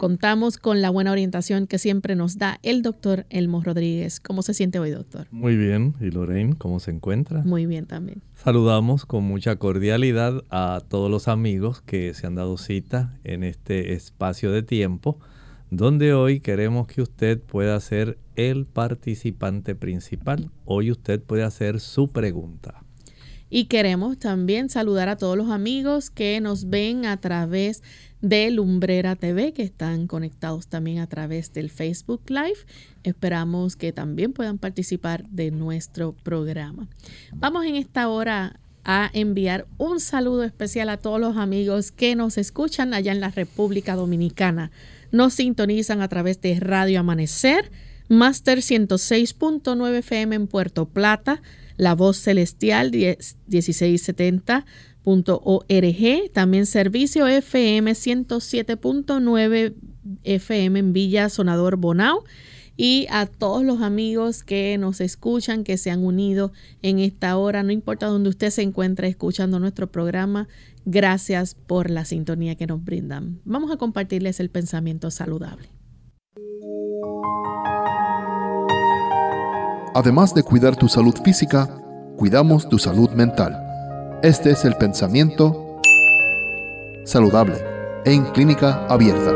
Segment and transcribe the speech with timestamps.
[0.00, 4.18] Contamos con la buena orientación que siempre nos da el doctor Elmo Rodríguez.
[4.18, 5.26] ¿Cómo se siente hoy, doctor?
[5.30, 5.94] Muy bien.
[6.00, 7.42] ¿Y Lorraine, cómo se encuentra?
[7.42, 8.22] Muy bien también.
[8.34, 13.92] Saludamos con mucha cordialidad a todos los amigos que se han dado cita en este
[13.92, 15.18] espacio de tiempo,
[15.70, 20.50] donde hoy queremos que usted pueda ser el participante principal.
[20.64, 22.82] Hoy usted puede hacer su pregunta.
[23.52, 27.84] Y queremos también saludar a todos los amigos que nos ven a través de
[28.20, 32.58] de Lumbrera TV que están conectados también a través del Facebook Live.
[33.02, 36.88] Esperamos que también puedan participar de nuestro programa.
[37.34, 42.38] Vamos en esta hora a enviar un saludo especial a todos los amigos que nos
[42.38, 44.70] escuchan allá en la República Dominicana.
[45.12, 47.70] Nos sintonizan a través de Radio Amanecer,
[48.08, 51.42] Master 106.9 FM en Puerto Plata,
[51.76, 54.64] La Voz Celestial 1670
[56.32, 59.74] también servicio FM 107.9
[60.24, 62.24] FM en Villa Sonador Bonao
[62.76, 67.62] y a todos los amigos que nos escuchan, que se han unido en esta hora,
[67.62, 70.48] no importa donde usted se encuentre escuchando nuestro programa,
[70.86, 73.40] gracias por la sintonía que nos brindan.
[73.44, 75.68] Vamos a compartirles el pensamiento saludable.
[79.94, 81.66] Además de cuidar tu salud física,
[82.16, 83.69] cuidamos tu salud mental.
[84.22, 85.80] Este es el pensamiento
[87.04, 87.54] saludable
[88.04, 89.32] en clínica abierta.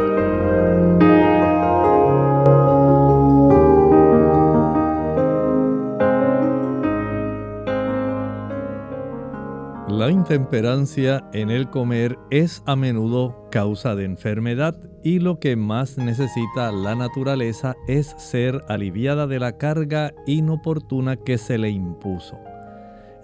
[9.88, 15.96] La intemperancia en el comer es a menudo causa de enfermedad y lo que más
[15.96, 22.37] necesita la naturaleza es ser aliviada de la carga inoportuna que se le impuso.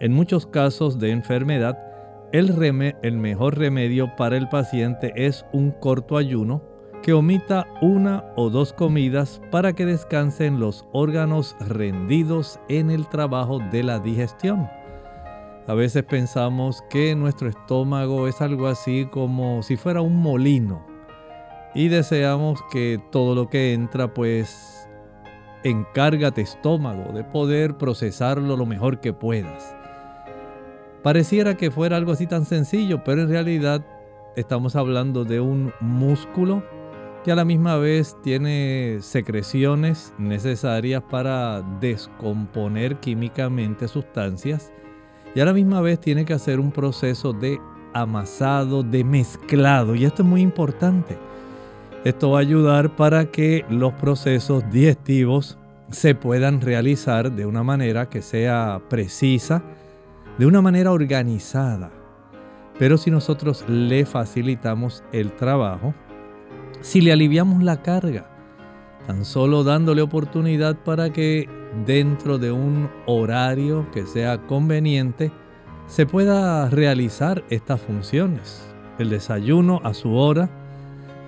[0.00, 1.78] En muchos casos de enfermedad,
[2.32, 6.62] el, el mejor remedio para el paciente es un corto ayuno
[7.02, 13.58] que omita una o dos comidas para que descansen los órganos rendidos en el trabajo
[13.70, 14.70] de la digestión.
[15.66, 20.86] A veces pensamos que nuestro estómago es algo así como si fuera un molino
[21.74, 24.88] y deseamos que todo lo que entra pues
[25.62, 29.76] encárgate estómago de poder procesarlo lo mejor que puedas.
[31.02, 33.84] Pareciera que fuera algo así tan sencillo, pero en realidad
[34.36, 36.62] estamos hablando de un músculo
[37.24, 44.72] que a la misma vez tiene secreciones necesarias para descomponer químicamente sustancias
[45.34, 47.60] y a la misma vez tiene que hacer un proceso de
[47.92, 51.18] amasado, de mezclado y esto es muy importante.
[52.04, 55.58] Esto va a ayudar para que los procesos digestivos
[55.90, 59.62] se puedan realizar de una manera que sea precisa,
[60.38, 61.90] de una manera organizada.
[62.78, 65.94] Pero si nosotros le facilitamos el trabajo,
[66.80, 68.26] si le aliviamos la carga,
[69.06, 71.48] tan solo dándole oportunidad para que
[71.84, 75.30] dentro de un horario que sea conveniente
[75.86, 78.66] se pueda realizar estas funciones.
[78.98, 80.48] El desayuno a su hora,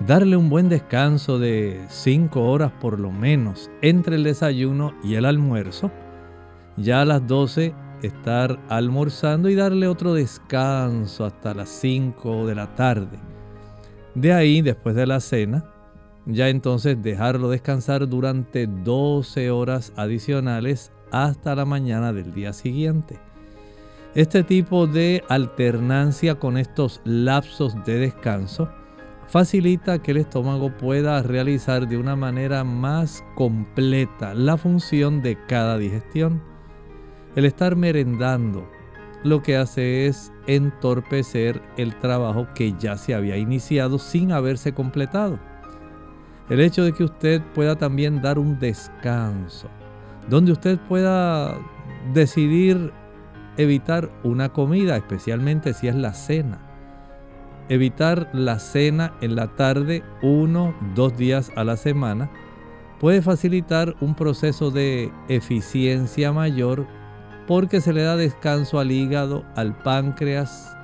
[0.07, 5.25] darle un buen descanso de 5 horas por lo menos entre el desayuno y el
[5.25, 5.91] almuerzo.
[6.77, 12.75] Ya a las 12 estar almorzando y darle otro descanso hasta las 5 de la
[12.75, 13.33] tarde
[14.15, 15.65] de ahí, después de la cena,
[16.25, 23.19] ya entonces dejarlo descansar durante 12 horas adicionales hasta la mañana del día siguiente.
[24.13, 28.69] Este tipo de alternancia con estos lapsos de descanso
[29.27, 35.79] facilita que el estómago pueda realizar de una manera más completa la función de cada
[35.79, 36.52] digestión.
[37.35, 38.67] El estar merendando
[39.23, 45.39] lo que hace es entorpecer el trabajo que ya se había iniciado sin haberse completado.
[46.49, 49.69] El hecho de que usted pueda también dar un descanso,
[50.29, 51.57] donde usted pueda
[52.13, 52.91] decidir
[53.57, 56.59] evitar una comida, especialmente si es la cena.
[57.69, 62.29] Evitar la cena en la tarde uno, dos días a la semana
[62.99, 66.85] puede facilitar un proceso de eficiencia mayor
[67.47, 70.77] porque se le da descanso al hígado, al páncreas,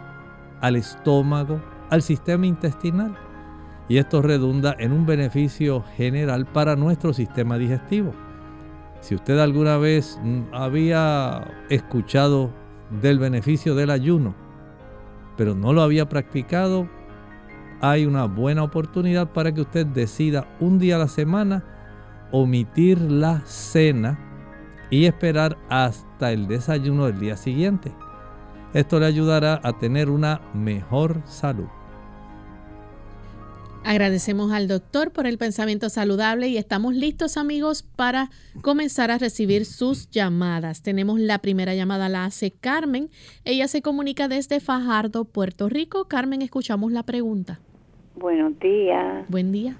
[0.62, 3.18] al estómago, al sistema intestinal.
[3.88, 8.14] Y esto redunda en un beneficio general para nuestro sistema digestivo.
[9.02, 12.52] Si usted alguna vez mm, había escuchado
[13.02, 14.36] del beneficio del ayuno,
[15.38, 16.88] pero no lo había practicado,
[17.82, 21.64] hay una buena oportunidad para que usted decida un día a la semana
[22.32, 24.29] omitir la cena
[24.90, 27.92] y esperar hasta el desayuno del día siguiente.
[28.74, 31.68] Esto le ayudará a tener una mejor salud.
[33.84, 38.30] Agradecemos al doctor por el pensamiento saludable y estamos listos amigos para
[38.62, 40.82] comenzar a recibir sus llamadas.
[40.84, 43.10] Tenemos la primera llamada, la hace Carmen.
[43.46, 46.06] Ella se comunica desde Fajardo, Puerto Rico.
[46.06, 47.62] Carmen, escuchamos la pregunta.
[48.16, 49.26] Buenos días.
[49.30, 49.78] Buen día.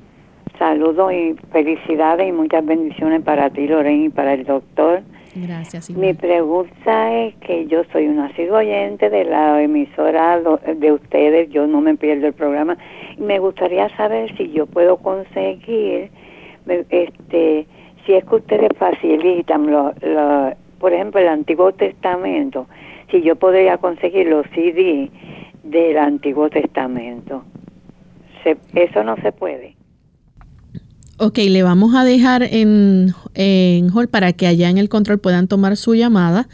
[0.58, 5.02] Saludos y felicidades y muchas bendiciones para ti, Lorena, y para el doctor.
[5.36, 5.90] Gracias.
[5.92, 11.68] Mi pregunta es que yo soy una sigo oyente de la emisora de ustedes, yo
[11.68, 12.78] no me pierdo el programa.
[13.18, 16.10] Me gustaría saber si yo puedo conseguir,
[16.68, 17.68] este,
[18.06, 19.94] si es que ustedes facilitan, lo,
[20.80, 22.68] por ejemplo, el Antiguo Testamento,
[23.12, 25.10] si yo podría conseguir los CD
[25.64, 27.44] del Antiguo Testamento.
[28.74, 29.79] eso no se puede.
[31.22, 35.50] Ok, le vamos a dejar en, en hall para que allá en el control puedan
[35.50, 36.48] tomar su llamada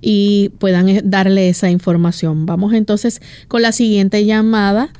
[0.00, 2.46] y puedan eh, darle esa información.
[2.46, 4.90] Vamos entonces con la siguiente llamada.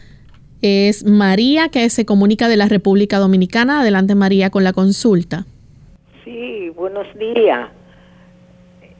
[0.60, 3.82] Es María que se comunica de la República Dominicana.
[3.82, 5.46] Adelante María con la consulta.
[6.24, 7.70] Sí, buenos días.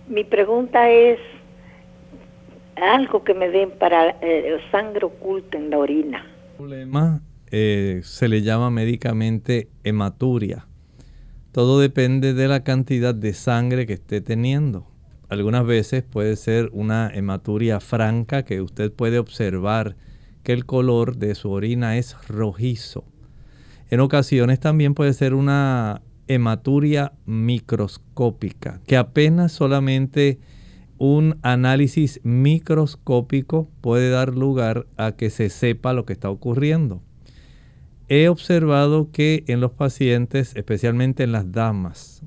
[0.06, 1.18] Mi pregunta es
[2.76, 6.24] algo que me den para eh, sangre oculta en la orina.
[6.56, 7.20] Problema
[7.54, 10.66] eh, se le llama médicamente hematuria.
[11.52, 14.86] Todo depende de la cantidad de sangre que esté teniendo.
[15.28, 19.96] Algunas veces puede ser una hematuria franca que usted puede observar
[20.42, 23.04] que el color de su orina es rojizo.
[23.90, 30.40] En ocasiones también puede ser una hematuria microscópica, que apenas solamente
[30.96, 37.02] un análisis microscópico puede dar lugar a que se sepa lo que está ocurriendo
[38.14, 42.22] he observado que en los pacientes, especialmente en las damas,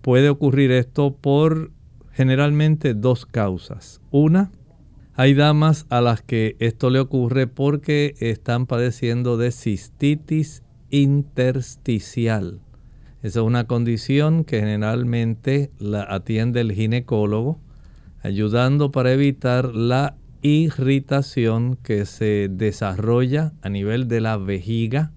[0.00, 1.70] puede ocurrir esto por
[2.10, 4.00] generalmente dos causas.
[4.10, 4.50] Una,
[5.14, 12.58] hay damas a las que esto le ocurre porque están padeciendo de cistitis intersticial.
[13.22, 17.60] Esa es una condición que generalmente la atiende el ginecólogo,
[18.24, 25.12] ayudando para evitar la irritación que se desarrolla a nivel de la vejiga.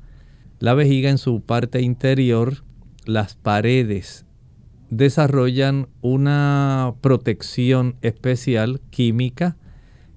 [0.64, 2.64] La vejiga en su parte interior,
[3.04, 4.26] las paredes
[4.90, 9.58] desarrollan una protección especial química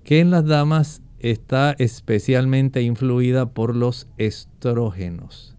[0.05, 5.57] que en las damas está especialmente influida por los estrógenos.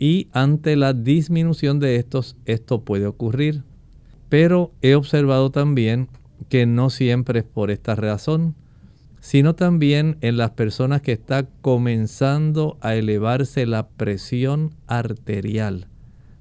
[0.00, 3.62] Y ante la disminución de estos, esto puede ocurrir.
[4.28, 6.08] Pero he observado también
[6.48, 8.56] que no siempre es por esta razón,
[9.22, 15.86] sino también en las personas que está comenzando a elevarse la presión arterial.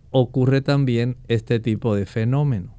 [0.10, 2.74] Ocurre también este tipo de fenómeno.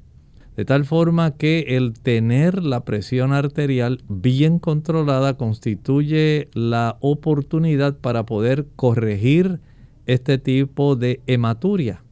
[0.57, 8.25] De tal forma que el tener la presión arterial bien controlada constituye la oportunidad para
[8.25, 9.61] poder corregir
[10.05, 12.03] este tipo de hematuria.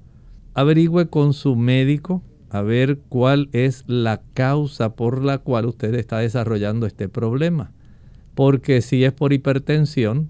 [0.53, 6.19] Averigüe con su médico a ver cuál es la causa por la cual usted está
[6.19, 7.74] desarrollando este problema.
[8.36, 10.30] Porque si es por hipertensión,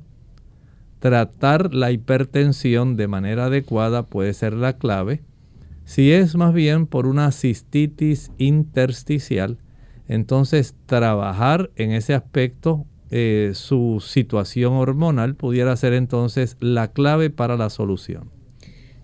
[0.99, 5.21] tratar la hipertensión de manera adecuada puede ser la clave
[5.91, 9.57] si es más bien por una cistitis intersticial,
[10.07, 17.57] entonces trabajar en ese aspecto, eh, su situación hormonal pudiera ser entonces la clave para
[17.57, 18.29] la solución.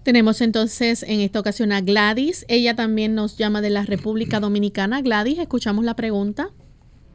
[0.03, 2.45] Tenemos entonces en esta ocasión a Gladys.
[2.47, 5.01] Ella también nos llama de la República Dominicana.
[5.01, 6.51] Gladys, escuchamos la pregunta.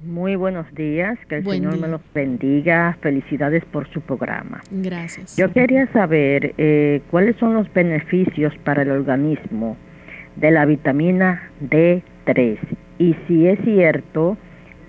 [0.04, 2.98] Muy buenos días, que el Señor me los bendiga.
[3.00, 4.60] Felicidades por su programa.
[4.70, 5.36] Gracias.
[5.36, 9.76] Yo quería saber eh, cuáles son los beneficios para el organismo
[10.36, 12.58] de la vitamina D3
[12.98, 14.36] y si es cierto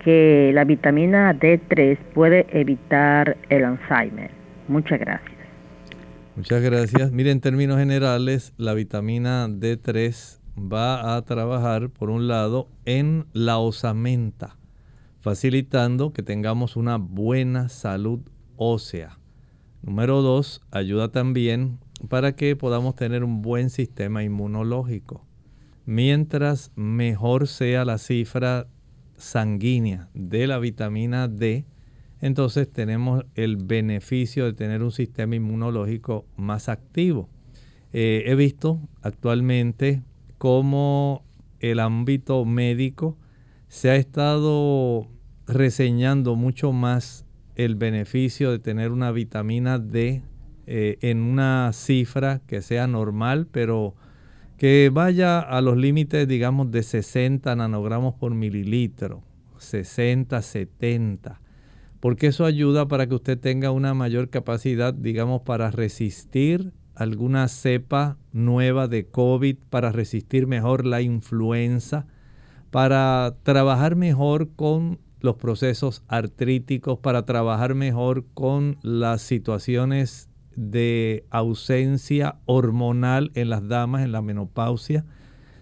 [0.02, 4.30] que la vitamina D3 puede evitar el Alzheimer.
[4.66, 5.32] Muchas gracias.
[6.34, 7.12] Muchas gracias.
[7.12, 13.58] Mire, en términos generales, la vitamina D3 va a trabajar, por un lado, en la
[13.58, 14.56] osamenta
[15.24, 18.20] facilitando que tengamos una buena salud
[18.58, 19.18] ósea.
[19.80, 21.78] Número dos, ayuda también
[22.10, 25.24] para que podamos tener un buen sistema inmunológico.
[25.86, 28.66] Mientras mejor sea la cifra
[29.16, 31.64] sanguínea de la vitamina D,
[32.20, 37.30] entonces tenemos el beneficio de tener un sistema inmunológico más activo.
[37.94, 40.02] Eh, he visto actualmente
[40.36, 41.24] cómo
[41.60, 43.16] el ámbito médico
[43.68, 45.08] se ha estado
[45.46, 50.22] reseñando mucho más el beneficio de tener una vitamina D
[50.66, 53.94] eh, en una cifra que sea normal, pero
[54.56, 59.22] que vaya a los límites, digamos, de 60 nanogramos por mililitro,
[59.58, 61.40] 60, 70,
[62.00, 68.16] porque eso ayuda para que usted tenga una mayor capacidad, digamos, para resistir alguna cepa
[68.32, 72.06] nueva de COVID, para resistir mejor la influenza,
[72.70, 82.36] para trabajar mejor con los procesos artríticos, para trabajar mejor con las situaciones de ausencia
[82.44, 85.06] hormonal en las damas, en la menopausia.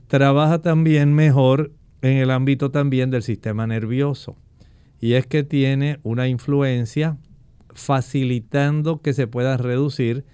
[0.09, 1.71] Trabaja también mejor
[2.03, 4.37] en el ámbito también del sistema nervioso.
[5.01, 7.17] Y es que tiene una influencia
[7.73, 10.25] facilitando que se puedan reducir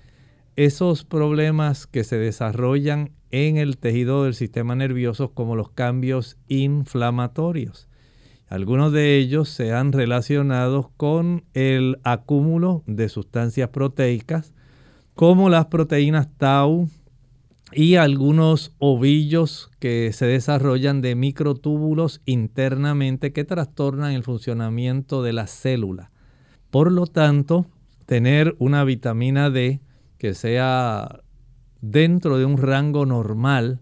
[0.56, 7.87] esos problemas que se desarrollan en el tejido del sistema nervioso como los cambios inflamatorios.
[8.48, 14.54] Algunos de ellos se han relacionado con el acúmulo de sustancias proteicas,
[15.14, 16.88] como las proteínas tau
[17.72, 25.46] y algunos ovillos que se desarrollan de microtúbulos internamente que trastornan el funcionamiento de la
[25.46, 26.10] célula.
[26.70, 27.66] Por lo tanto,
[28.06, 29.80] tener una vitamina D
[30.16, 31.20] que sea
[31.82, 33.80] dentro de un rango normal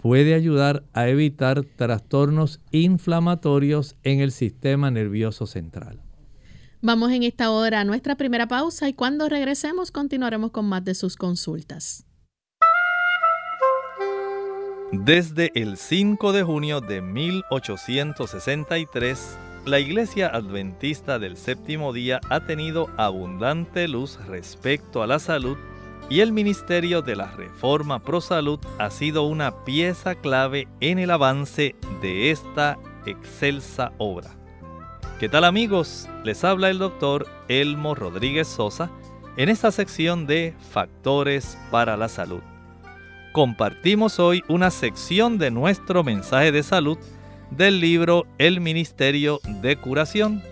[0.00, 6.00] puede ayudar a evitar trastornos inflamatorios en el sistema nervioso central.
[6.80, 10.94] Vamos en esta hora a nuestra primera pausa y cuando regresemos continuaremos con más de
[10.94, 12.06] sus consultas.
[14.92, 22.88] Desde el 5 de junio de 1863, la Iglesia Adventista del Séptimo Día ha tenido
[22.96, 25.58] abundante luz respecto a la salud
[26.10, 31.12] y el Ministerio de la Reforma Pro Salud ha sido una pieza clave en el
[31.12, 34.28] avance de esta excelsa obra.
[35.20, 36.08] ¿Qué tal amigos?
[36.24, 38.90] Les habla el doctor Elmo Rodríguez Sosa
[39.36, 42.42] en esta sección de Factores para la Salud.
[43.32, 46.98] Compartimos hoy una sección de nuestro mensaje de salud
[47.52, 50.42] del libro El Ministerio de Curación,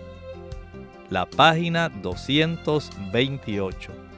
[1.09, 4.08] la página 228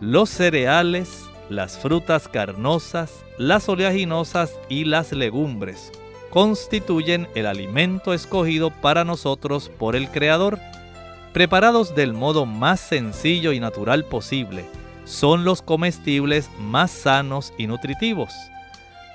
[0.00, 5.92] los cereales, las frutas carnosas, las oleaginosas y las legumbres
[6.30, 10.58] constituyen el alimento escogido para nosotros por el Creador.
[11.32, 14.64] Preparados del modo más sencillo y natural posible,
[15.04, 18.32] son los comestibles más sanos y nutritivos.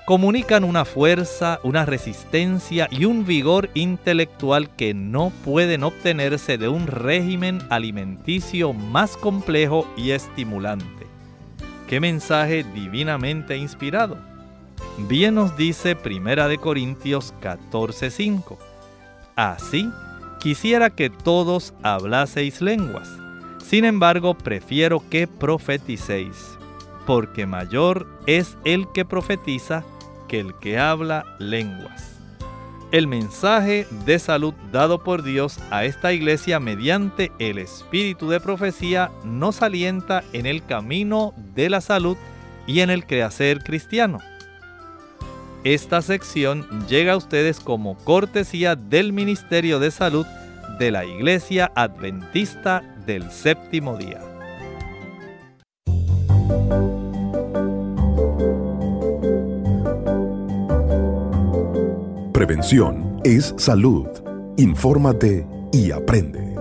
[0.06, 6.86] Comunican una fuerza, una resistencia y un vigor intelectual que no pueden obtenerse de un
[6.86, 11.08] régimen alimenticio más complejo y estimulante.
[11.88, 14.20] Qué mensaje divinamente inspirado.
[15.10, 18.60] Bien nos dice Primera de Corintios 14:5.
[19.36, 19.90] Así,
[20.40, 23.10] quisiera que todos hablaseis lenguas.
[23.58, 26.60] Sin embargo, prefiero que profeticéis,
[27.08, 29.84] porque mayor es el que profetiza
[30.28, 32.16] que el que habla lenguas.
[32.92, 39.12] El mensaje de salud dado por Dios a esta iglesia mediante el espíritu de profecía
[39.24, 42.16] nos alienta en el camino de la salud
[42.68, 44.20] y en el quehacer cristiano.
[45.64, 50.26] Esta sección llega a ustedes como cortesía del Ministerio de Salud
[50.78, 54.35] de la Iglesia Adventista del Séptimo Día.
[62.46, 64.06] Prevención es salud.
[64.58, 66.56] Infórmate y aprende.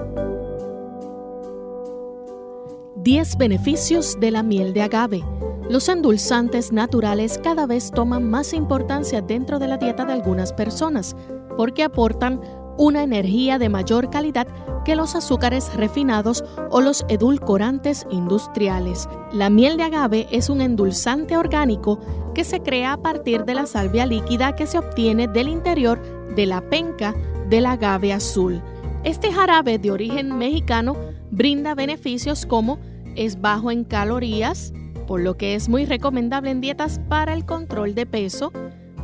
[2.96, 5.22] 10 beneficios de la miel de agave.
[5.68, 11.14] Los endulzantes naturales cada vez toman más importancia dentro de la dieta de algunas personas
[11.58, 12.40] porque aportan
[12.76, 14.47] una energía de mayor calidad
[14.85, 19.09] que los azúcares refinados o los edulcorantes industriales.
[19.33, 21.99] La miel de agave es un endulzante orgánico
[22.35, 26.00] que se crea a partir de la salvia líquida que se obtiene del interior
[26.35, 27.14] de la penca
[27.49, 28.61] del agave azul.
[29.04, 30.97] Este jarabe de origen mexicano
[31.30, 32.78] brinda beneficios como
[33.17, 34.73] es bajo en calorías,
[35.06, 38.52] por lo que es muy recomendable en dietas para el control de peso,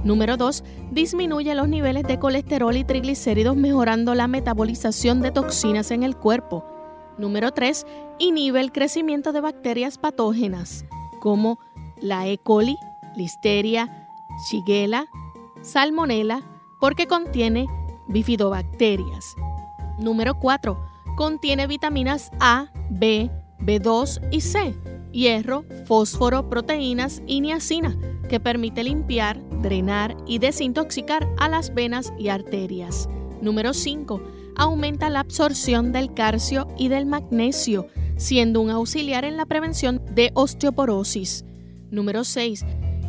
[0.04, 0.64] Número 2.
[0.92, 6.64] Disminuye los niveles de colesterol y triglicéridos mejorando la metabolización de toxinas en el cuerpo.
[7.18, 7.86] Número 3.
[8.18, 10.86] Inhibe el crecimiento de bacterias patógenas
[11.20, 11.58] como
[12.00, 12.38] la E.
[12.38, 12.78] coli,
[13.14, 14.08] Listeria,
[14.48, 15.06] Shigella,
[15.60, 16.42] Salmonella,
[16.80, 17.66] porque contiene
[18.08, 19.34] bifidobacterias.
[19.98, 20.82] Número 4.
[21.16, 24.74] Contiene vitaminas A, B, B2 y C,
[25.12, 27.96] hierro, fósforo, proteínas y niacina,
[28.28, 33.08] que permite limpiar, drenar y desintoxicar a las venas y arterias.
[33.40, 34.20] Número 5.
[34.56, 40.30] Aumenta la absorción del calcio y del magnesio, siendo un auxiliar en la prevención de
[40.34, 41.44] osteoporosis.
[41.90, 42.64] Número 6.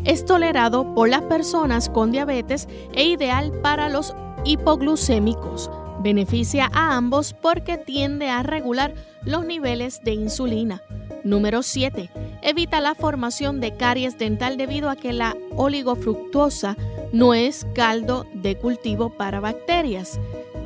[0.06, 5.70] Es tolerado por las personas con diabetes e ideal para los hipoglucémicos.
[6.02, 10.82] Beneficia a ambos porque tiende a regular los niveles de insulina.
[11.24, 12.10] Número 7.
[12.42, 16.78] Evita la formación de caries dental debido a que la oligofructuosa
[17.12, 20.20] no es caldo de cultivo para bacterias.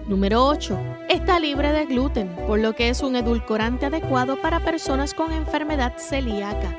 [0.07, 0.77] Número 8.
[1.09, 5.97] Está libre de gluten, por lo que es un edulcorante adecuado para personas con enfermedad
[5.97, 6.77] celíaca.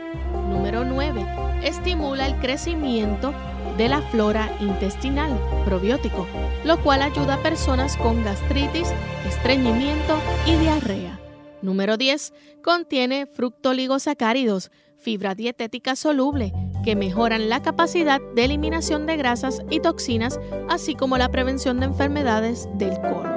[0.49, 1.27] Número 9.
[1.63, 3.35] Estimula el crecimiento
[3.77, 6.27] de la flora intestinal, probiótico,
[6.65, 8.89] lo cual ayuda a personas con gastritis,
[9.27, 11.26] estreñimiento y diarrea.
[11.67, 12.33] Número 10.
[12.63, 16.53] Contiene fructoligosacáridos, fibra dietética soluble,
[16.85, 21.87] que mejoran la capacidad de eliminación de grasas y toxinas, así como la prevención de
[21.87, 23.37] enfermedades del colon.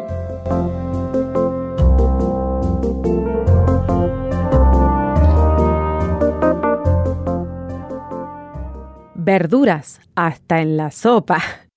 [9.16, 11.69] Verduras, hasta en la sopa.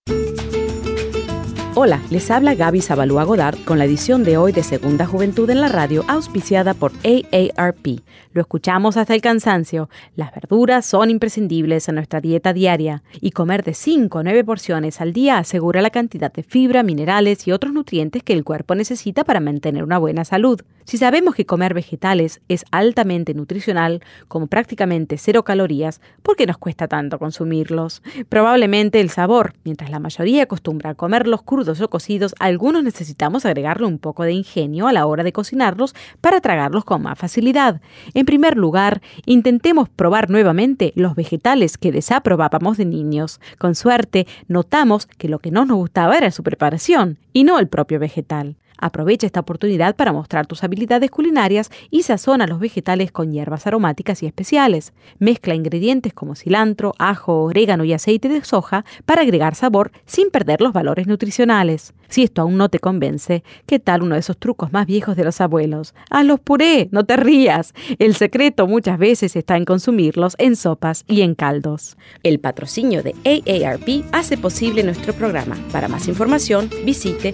[1.75, 5.63] Hola, les habla Gaby Zabalúa Godard con la edición de hoy de Segunda Juventud en
[5.63, 8.03] la Radio, auspiciada por AARP.
[8.35, 9.91] Lo escuchamos hasta el cansancio.
[10.17, 15.01] Las verduras son imprescindibles en nuestra dieta diaria y comer de 5 a 9 porciones
[15.03, 19.25] al día asegura la cantidad de fibra, minerales y otros nutrientes que el cuerpo necesita
[19.25, 20.63] para mantener una buena salud.
[20.85, 26.59] Si sabemos que comer vegetales es altamente nutricional, como prácticamente cero calorías, ¿por qué nos
[26.59, 28.03] cuesta tanto consumirlos?
[28.29, 29.55] Probablemente el sabor.
[29.65, 34.33] Mientras la mayoría acostumbra a comerlos crudos o cocidos, algunos necesitamos agregarle un poco de
[34.33, 37.81] ingenio a la hora de cocinarlos para tragarlos con más facilidad.
[38.25, 43.41] Primer lugar, intentemos probar nuevamente los vegetales que desaprobábamos de niños.
[43.59, 47.69] Con suerte, notamos que lo que no nos gustaba era su preparación y no el
[47.69, 48.57] propio vegetal.
[48.83, 54.25] Aprovecha esta oportunidad para mostrar tus habilidades culinarias y sazona los vegetales con hierbas aromáticas
[54.25, 54.93] y especiales.
[55.21, 60.61] Mezcla ingredientes como cilantro, ajo, orégano y aceite de soja para agregar sabor sin perder
[60.61, 61.95] los valores nutricionales.
[62.09, 65.25] Si esto aún no te convence, ¿qué tal uno de esos trucos más viejos de
[65.25, 65.95] los abuelos?
[66.25, 67.75] los puré, no te rías.
[68.01, 71.97] El secreto muchas veces está en consumirlos en sopas y en caldos.
[72.25, 75.57] El patrocinio de AARP hace posible nuestro programa.
[75.71, 77.33] Para más información, visite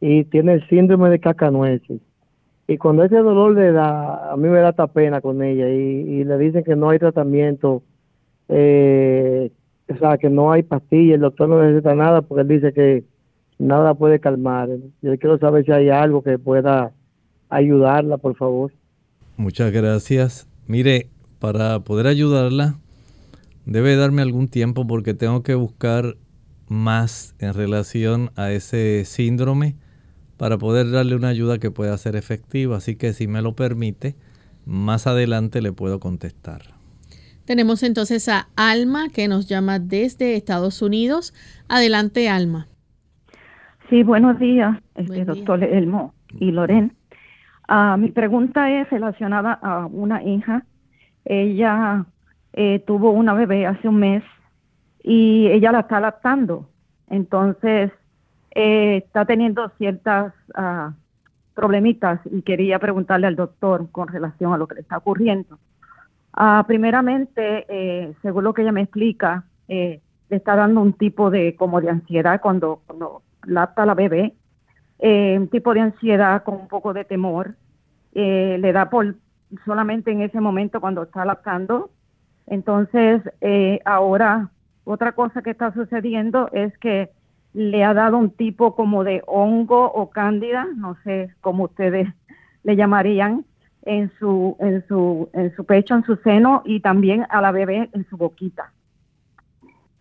[0.00, 2.00] y tiene el síndrome de cacanueces.
[2.66, 6.24] Y cuando ese dolor le da, a mí me da esta pena con ella y,
[6.24, 7.82] le dicen que no hay tratamiento,
[8.48, 9.50] eh,
[9.88, 13.04] o sea, que no hay pastillas, el doctor no necesita nada porque él dice que
[13.58, 14.68] nada puede calmar.
[15.02, 16.92] Yo quiero saber si hay algo que pueda
[17.48, 18.70] ayudarla, por favor.
[19.38, 20.48] Muchas gracias.
[20.66, 22.74] Mire, para poder ayudarla,
[23.66, 26.16] debe darme algún tiempo porque tengo que buscar
[26.68, 29.76] más en relación a ese síndrome
[30.38, 32.78] para poder darle una ayuda que pueda ser efectiva.
[32.78, 34.16] Así que si me lo permite,
[34.66, 36.62] más adelante le puedo contestar.
[37.44, 41.32] Tenemos entonces a Alma que nos llama desde Estados Unidos.
[41.68, 42.66] Adelante, Alma.
[43.88, 46.97] Sí, buenos días, este, doctor Elmo y Loren.
[47.70, 50.64] Ah, mi pregunta es relacionada a una hija.
[51.26, 52.06] Ella
[52.54, 54.24] eh, tuvo una bebé hace un mes
[55.02, 56.70] y ella la está adaptando.
[57.08, 57.92] Entonces,
[58.54, 60.94] eh, está teniendo ciertas ah,
[61.54, 65.58] problemitas y quería preguntarle al doctor con relación a lo que le está ocurriendo.
[66.32, 70.00] Ah, primeramente, eh, según lo que ella me explica, le
[70.30, 74.34] está dando un tipo de como de ansiedad cuando, cuando la bebé
[74.98, 77.54] eh, un tipo de ansiedad con un poco de temor.
[78.14, 79.14] Eh, le da por
[79.64, 81.90] solamente en ese momento cuando está lactando.
[82.46, 84.50] Entonces, eh, ahora
[84.84, 87.10] otra cosa que está sucediendo es que
[87.52, 92.08] le ha dado un tipo como de hongo o cándida, no sé cómo ustedes
[92.62, 93.44] le llamarían,
[93.82, 97.88] en su, en su, en su pecho, en su seno y también a la bebé
[97.92, 98.72] en su boquita.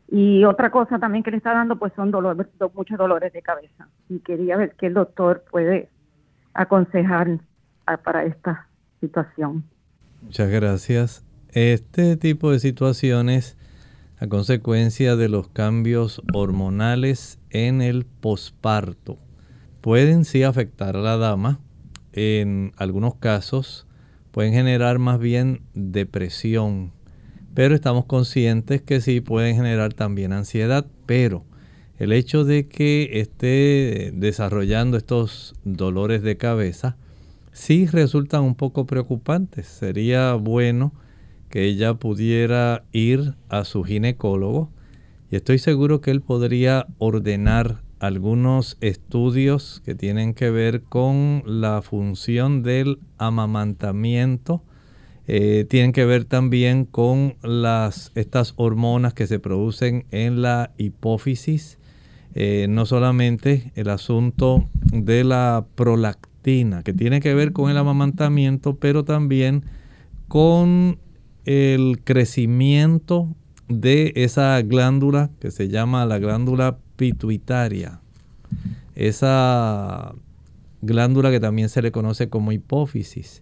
[0.09, 3.89] Y otra cosa también que le está dando, pues son dolores, muchos dolores de cabeza.
[4.09, 5.89] Y quería ver qué el doctor puede
[6.53, 7.39] aconsejar
[8.03, 8.67] para esta
[9.01, 9.63] situación.
[10.21, 11.25] Muchas gracias.
[11.51, 13.57] Este tipo de situaciones,
[14.19, 19.17] a consecuencia de los cambios hormonales en el posparto,
[19.81, 21.59] pueden sí afectar a la dama.
[22.13, 23.87] En algunos casos
[24.31, 26.91] pueden generar más bien depresión,
[27.57, 31.43] pero estamos conscientes que sí pueden generar también ansiedad, pero
[31.97, 36.97] el hecho de que esté desarrollando estos dolores de cabeza
[37.53, 39.65] sí resultan un poco preocupantes.
[39.65, 40.93] Sería bueno
[41.49, 44.69] que ella pudiera ir a su ginecólogo
[45.31, 51.81] y estoy seguro que él podría ordenar algunos estudios que tienen que ver con la
[51.81, 54.61] función del amamantamiento
[55.27, 61.77] eh, tienen que ver también con las, estas hormonas que se producen en la hipófisis.
[62.33, 68.75] Eh, no solamente el asunto de la prolactina, que tiene que ver con el amamantamiento,
[68.75, 69.63] pero también
[70.27, 70.99] con
[71.45, 73.27] el crecimiento
[73.67, 77.99] de esa glándula que se llama la glándula pituitaria.
[78.95, 80.13] esa
[80.81, 83.41] glándula que también se le conoce como hipófisis.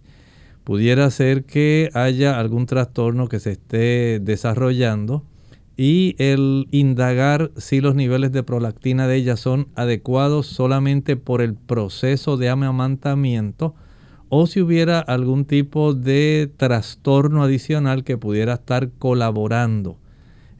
[0.66, 5.22] Pudiera ser que haya algún trastorno que se esté desarrollando
[5.76, 11.54] y el indagar si los niveles de prolactina de ella son adecuados solamente por el
[11.54, 13.76] proceso de amamantamiento
[14.28, 19.98] o si hubiera algún tipo de trastorno adicional que pudiera estar colaborando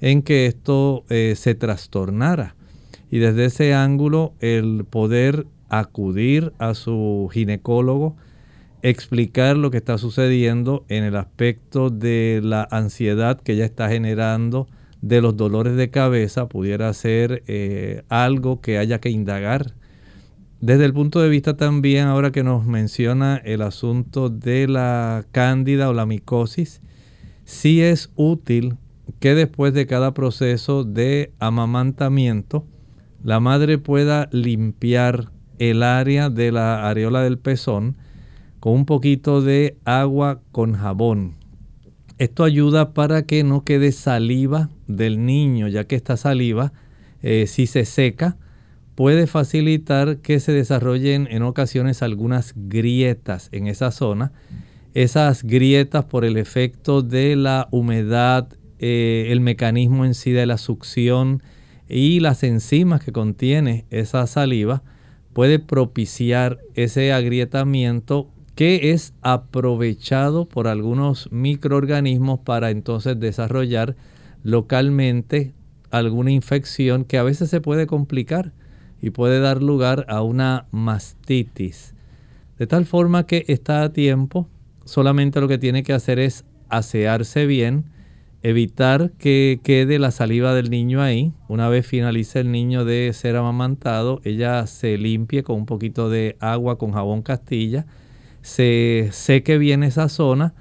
[0.01, 2.55] en que esto eh, se trastornara.
[3.11, 8.15] Y desde ese ángulo el poder acudir a su ginecólogo,
[8.91, 14.69] explicar lo que está sucediendo en el aspecto de la ansiedad que ella está generando,
[15.03, 19.75] de los dolores de cabeza, pudiera ser eh, algo que haya que indagar.
[20.61, 25.89] Desde el punto de vista también, ahora que nos menciona el asunto de la cándida
[25.89, 26.81] o la micosis,
[27.45, 28.77] sí es útil
[29.19, 32.65] que después de cada proceso de amamantamiento,
[33.25, 37.97] la madre pueda limpiar el área de la areola del pezón
[38.73, 41.35] un poquito de agua con jabón.
[42.19, 46.73] Esto ayuda para que no quede saliva del niño, ya que esta saliva,
[47.23, 48.37] eh, si se seca,
[48.95, 54.33] puede facilitar que se desarrollen en ocasiones algunas grietas en esa zona.
[54.95, 58.49] Esas grietas por el efecto de la humedad,
[58.79, 61.43] eh, el mecanismo en sí de la succión
[61.89, 64.83] y las enzimas que contiene esa saliva,
[65.35, 73.97] puede propiciar ese agrietamiento que es aprovechado por algunos microorganismos para entonces desarrollar
[74.43, 75.55] localmente
[75.91, 78.53] alguna infección que a veces se puede complicar
[79.01, 81.95] y puede dar lugar a una mastitis.
[82.59, 84.49] De tal forma que está a tiempo,
[84.87, 87.85] solamente lo que tiene que hacer es asearse bien,
[88.43, 91.35] evitar que quede la saliva del niño ahí.
[91.49, 96.39] Una vez finalice el niño de ser amamantado, ella se limpie con un poquito de
[96.41, 97.85] agua con jabón castilla,
[98.47, 100.55] se seque bien esa zona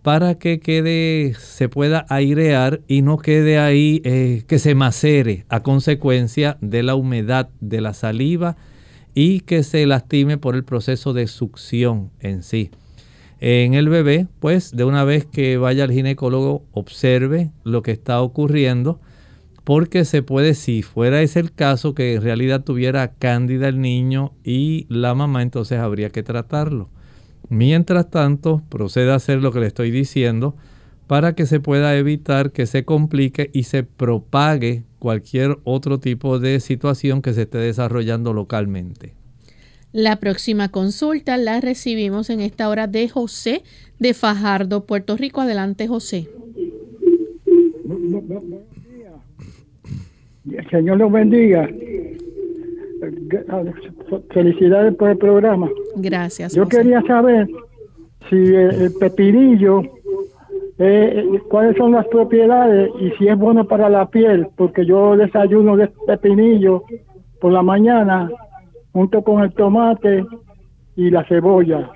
[0.00, 5.62] para que quede, se pueda airear y no quede ahí eh, que se macere a
[5.62, 8.56] consecuencia de la humedad de la saliva
[9.14, 12.70] y que se lastime por el proceso de succión en sí
[13.38, 18.22] en el bebé, pues de una vez que vaya al ginecólogo, observe lo que está
[18.22, 18.98] ocurriendo,
[19.62, 24.32] porque se puede, si fuera ese el caso, que en realidad tuviera cándida el niño
[24.42, 26.88] y la mamá, entonces habría que tratarlo.
[27.48, 30.56] Mientras tanto, proceda a hacer lo que le estoy diciendo
[31.06, 36.58] para que se pueda evitar que se complique y se propague cualquier otro tipo de
[36.60, 39.14] situación que se esté desarrollando localmente.
[39.92, 43.62] La próxima consulta la recibimos en esta hora de José
[43.98, 45.40] de Fajardo, Puerto Rico.
[45.40, 46.28] Adelante, José.
[50.70, 51.68] Señor los bendiga.
[54.30, 55.68] Felicidades por el programa.
[55.96, 56.54] Gracias.
[56.54, 57.48] Yo quería saber
[58.28, 59.82] si el, pepinillo,
[60.78, 65.76] eh, cuáles son las propiedades y si es bueno para la piel, porque yo desayuno
[65.76, 66.84] de pepinillo
[67.40, 68.30] por la mañana
[68.92, 70.24] junto con el tomate
[70.96, 71.90] y la cebolla.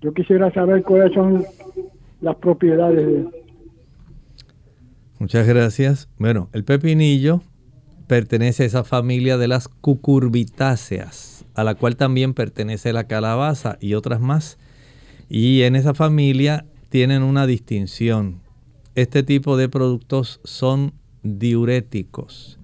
[0.00, 1.44] Yo quisiera saber cuáles son
[2.20, 3.40] las propiedades de
[5.18, 6.08] Muchas gracias.
[6.18, 7.42] Bueno, el pepinillo
[8.10, 13.94] pertenece a esa familia de las cucurbitáceas, a la cual también pertenece la calabaza y
[13.94, 14.58] otras más.
[15.28, 18.40] Y en esa familia tienen una distinción.
[18.96, 20.92] Este tipo de productos son
[21.22, 22.58] diuréticos.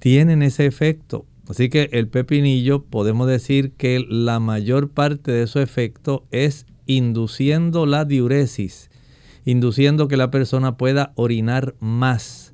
[0.00, 5.60] Tienen ese efecto Así que el pepinillo podemos decir que la mayor parte de su
[5.60, 8.88] efecto es induciendo la diuresis,
[9.44, 12.49] induciendo que la persona pueda orinar más.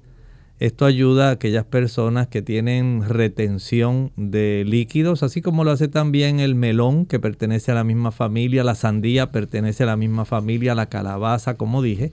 [0.58, 6.40] Esto ayuda a aquellas personas que tienen retención de líquidos, así como lo hace también
[6.40, 10.74] el melón, que pertenece a la misma familia, la sandía pertenece a la misma familia,
[10.74, 12.12] la calabaza, como dije.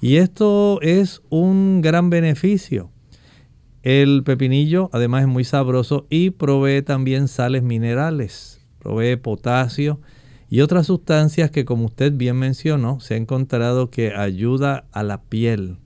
[0.00, 2.90] Y esto es un gran beneficio
[3.82, 10.00] el pepinillo además es muy sabroso y provee también sales minerales, provee potasio
[10.50, 15.22] y otras sustancias que como usted bien mencionó, se ha encontrado que ayuda a la
[15.22, 15.78] piel.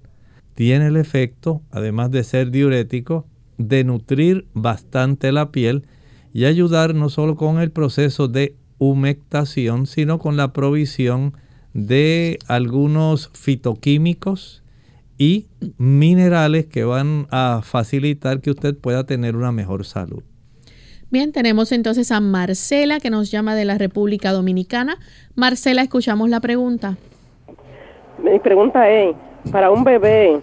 [0.55, 3.27] Tiene el efecto, además de ser diurético,
[3.59, 5.87] de nutrir bastante la piel
[6.33, 11.35] y ayudar no solo con el proceso de humectación, sino con la provisión
[11.73, 14.63] de algunos fitoquímicos
[15.19, 15.47] y
[15.79, 20.23] minerales que van a facilitar que usted pueda tener una mejor salud.
[21.11, 24.99] Bien, tenemos entonces a Marcela que nos llama de la República Dominicana.
[25.37, 26.97] Marcela, escuchamos la pregunta.
[28.19, 29.15] Mi pregunta es,
[29.51, 30.41] para un bebé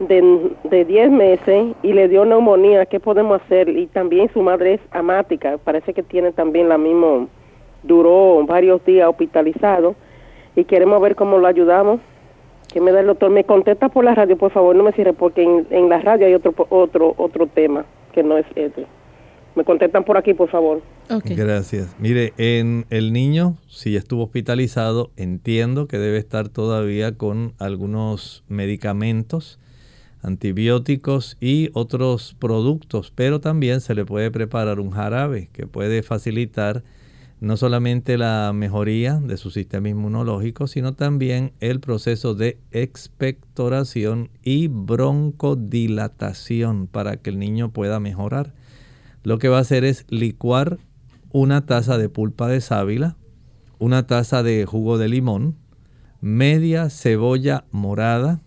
[0.00, 3.68] de, de 10 meses y le dio neumonía, ¿qué podemos hacer?
[3.68, 7.26] Y también su madre es amática, parece que tiene también la misma,
[7.82, 9.94] duró varios días hospitalizado
[10.54, 12.00] y queremos ver cómo lo ayudamos.
[12.72, 15.12] Que me da el doctor, me contesta por la radio, por favor, no me cierre
[15.12, 18.86] porque en, en la radio hay otro otro otro tema que no es este.
[19.56, 20.82] Me contestan por aquí, por favor.
[21.24, 21.96] Gracias.
[21.98, 29.58] Mire, en el niño, si estuvo hospitalizado, entiendo que debe estar todavía con algunos medicamentos
[30.22, 36.82] antibióticos y otros productos, pero también se le puede preparar un jarabe que puede facilitar
[37.40, 44.68] no solamente la mejoría de su sistema inmunológico, sino también el proceso de expectoración y
[44.68, 48.52] broncodilatación para que el niño pueda mejorar.
[49.26, 50.78] Lo que va a hacer es licuar
[51.32, 53.16] una taza de pulpa de sábila,
[53.80, 55.56] una taza de jugo de limón,
[56.20, 58.40] media cebolla morada,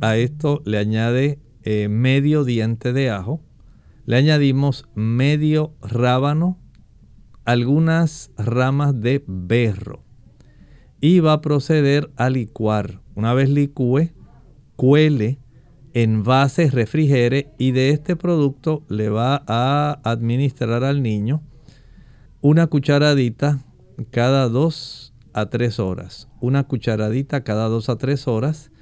[0.00, 3.44] a esto le añade eh, medio diente de ajo.
[4.04, 6.58] Le añadimos medio rábano,
[7.44, 10.02] algunas ramas de berro.
[11.00, 13.00] Y va a proceder a licuar.
[13.14, 14.10] Una vez licúe,
[14.74, 15.38] cuele,
[15.94, 21.42] envase, refrigere y de este producto le va a administrar al niño
[22.40, 23.60] una cucharadita
[24.10, 26.28] cada dos a tres horas.
[26.40, 28.72] Una cucharadita cada dos a tres horas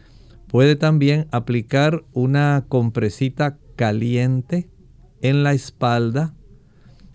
[0.51, 4.68] Puede también aplicar una compresita caliente
[5.23, 6.35] en la espalda.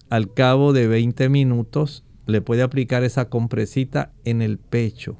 [0.09, 5.17] Al cabo de 20 minutos le puede aplicar esa compresita en el pecho.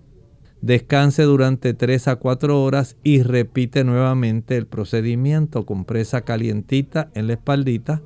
[0.65, 5.63] Descanse durante 3 a 4 horas y repite nuevamente el procedimiento.
[5.63, 8.01] Compresa calientita en la espaldita,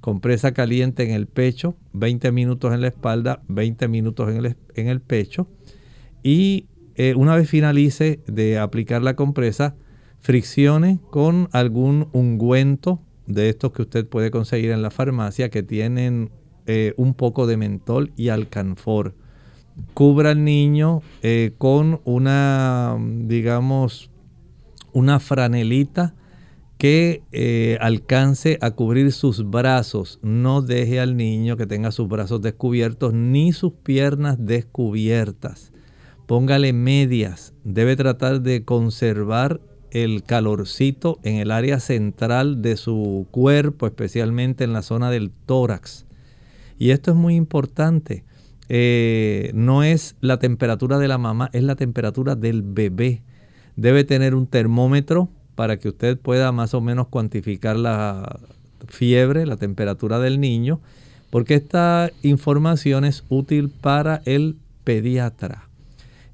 [0.00, 4.86] compresa caliente en el pecho, 20 minutos en la espalda, 20 minutos en el, en
[4.86, 5.48] el pecho.
[6.22, 9.74] Y eh, una vez finalice de aplicar la compresa,
[10.20, 16.30] friccione con algún ungüento de estos que usted puede conseguir en la farmacia que tienen
[16.66, 19.16] eh, un poco de mentol y alcanfor.
[19.94, 24.10] Cubra al niño eh, con una, digamos,
[24.92, 26.14] una franelita
[26.78, 27.22] que
[27.80, 30.20] alcance a cubrir sus brazos.
[30.22, 35.72] No deje al niño que tenga sus brazos descubiertos ni sus piernas descubiertas
[36.28, 43.86] póngale medias, debe tratar de conservar el calorcito en el área central de su cuerpo,
[43.86, 46.04] especialmente en la zona del tórax.
[46.78, 48.24] Y esto es muy importante.
[48.68, 53.22] Eh, no es la temperatura de la mamá, es la temperatura del bebé.
[53.76, 58.38] Debe tener un termómetro para que usted pueda más o menos cuantificar la
[58.86, 60.80] fiebre, la temperatura del niño,
[61.30, 65.68] porque esta información es útil para el pediatra.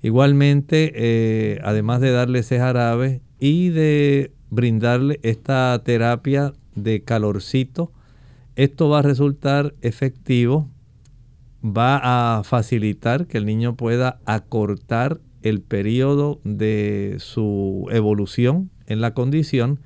[0.02, 7.90] Igualmente, eh, además de darle ese jarabe y de brindarle esta terapia de calorcito,
[8.56, 10.68] esto va a resultar efectivo,
[11.64, 19.14] va a facilitar que el niño pueda acortar el periodo de su evolución en la
[19.14, 19.81] condición,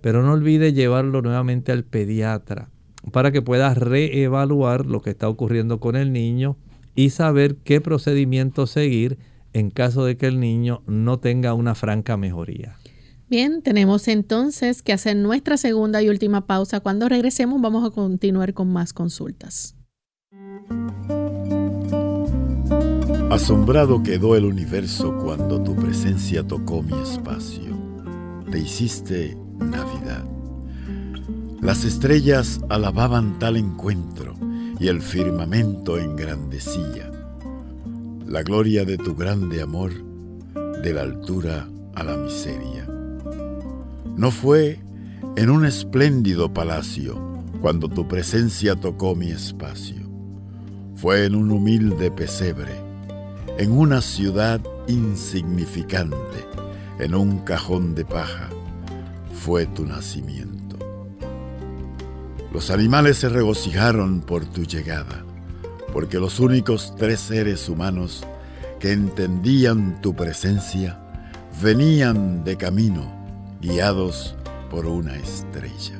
[0.00, 2.70] pero no olvide llevarlo nuevamente al pediatra
[3.12, 6.56] para que pueda reevaluar lo que está ocurriendo con el niño
[6.94, 9.18] y saber qué procedimiento seguir
[9.52, 12.76] en caso de que el niño no tenga una franca mejoría.
[13.28, 16.80] Bien, tenemos entonces que hacer nuestra segunda y última pausa.
[16.80, 19.75] Cuando regresemos vamos a continuar con más consultas.
[23.30, 27.76] Asombrado quedó el universo cuando tu presencia tocó mi espacio.
[28.50, 30.24] Te hiciste Navidad.
[31.60, 34.34] Las estrellas alababan tal encuentro
[34.78, 37.10] y el firmamento engrandecía
[38.26, 39.92] la gloria de tu grande amor,
[40.82, 42.86] de la altura a la miseria.
[44.16, 44.80] No fue
[45.36, 47.16] en un espléndido palacio
[47.60, 50.05] cuando tu presencia tocó mi espacio.
[50.96, 52.72] Fue en un humilde pesebre,
[53.58, 56.16] en una ciudad insignificante,
[56.98, 58.48] en un cajón de paja,
[59.32, 60.76] fue tu nacimiento.
[62.52, 65.26] Los animales se regocijaron por tu llegada
[65.96, 68.22] porque los únicos tres seres humanos
[68.78, 71.00] que entendían tu presencia
[71.62, 73.10] venían de camino,
[73.62, 74.34] guiados
[74.70, 75.98] por una estrella.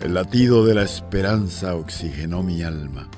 [0.00, 3.10] El latido de la esperanza oxigenó mi alma,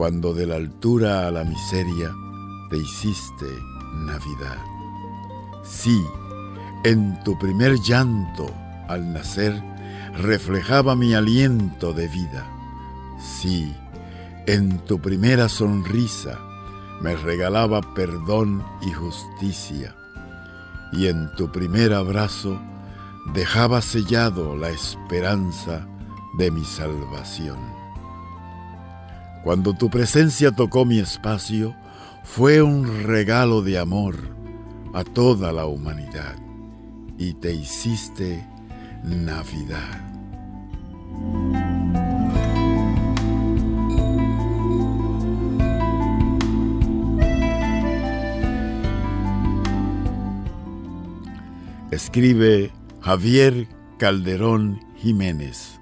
[0.00, 2.10] cuando de la altura a la miseria
[2.70, 3.44] te hiciste
[4.06, 4.56] Navidad.
[5.62, 6.02] Sí,
[6.84, 8.50] en tu primer llanto
[8.88, 9.62] al nacer
[10.14, 12.50] reflejaba mi aliento de vida.
[13.20, 13.76] Sí,
[14.46, 16.38] en tu primera sonrisa
[17.02, 19.94] me regalaba perdón y justicia.
[20.94, 22.58] y en tu primer abrazo
[23.34, 25.86] dejaba sellado la esperanza
[26.38, 27.79] de mi salvación.
[29.42, 31.74] Cuando tu presencia tocó mi espacio,
[32.24, 34.16] fue un regalo de amor
[34.92, 36.36] a toda la humanidad
[37.16, 38.46] y te hiciste
[39.02, 40.10] Navidad.
[51.90, 52.70] Escribe
[53.00, 53.66] Javier
[53.98, 55.79] Calderón Jiménez.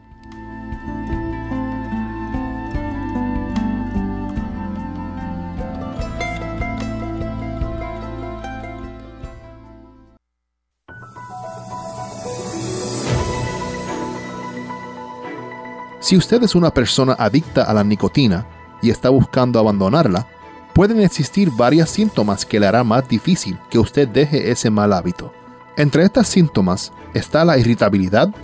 [16.08, 18.46] Si usted es una persona adicta a la nicotina
[18.80, 20.26] y está buscando abandonarla,
[20.72, 25.34] pueden existir varios síntomas que le harán más difícil que usted deje ese mal hábito.
[25.76, 28.34] Entre estos síntomas está la irritabilidad,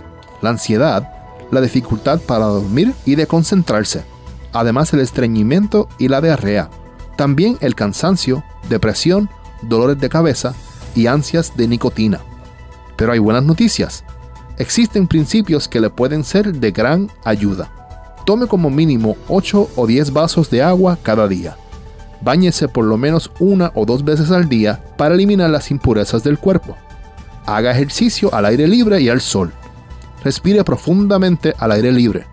[0.43, 1.11] la ansiedad,
[1.49, 4.05] la dificultad para dormir y de concentrarse,
[4.53, 6.69] además el estreñimiento y la diarrea,
[7.17, 9.27] también el cansancio, depresión,
[9.63, 10.53] dolores de cabeza
[10.93, 12.19] y ansias de nicotina.
[12.95, 14.03] Pero hay buenas noticias.
[14.57, 17.71] Existen principios que le pueden ser de gran ayuda.
[18.25, 21.57] Tome como mínimo 8 o 10 vasos de agua cada día.
[22.21, 26.39] Báñese por lo menos una o dos veces al día para eliminar las impurezas del
[26.39, 26.75] cuerpo.
[27.45, 29.51] Haga ejercicio al aire libre y al sol.
[30.23, 32.25] Respire profundamente al aire libre.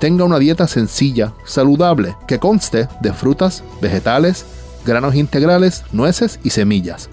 [0.00, 4.44] Tenga una dieta sencilla, saludable, que conste de frutas, vegetales,
[4.84, 7.08] granos integrales, nueces y semillas.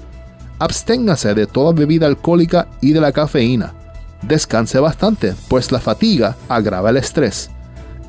[0.59, 3.73] Absténgase de toda bebida alcohólica y de la cafeína.
[4.21, 7.51] Descanse bastante, pues la fatiga agrava el estrés.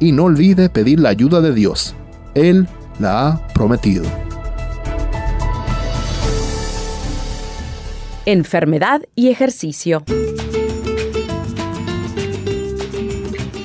[0.01, 1.95] Y no olvide pedir la ayuda de Dios.
[2.35, 4.05] Él la ha prometido.
[8.27, 10.05] enfermedad y ejercicio.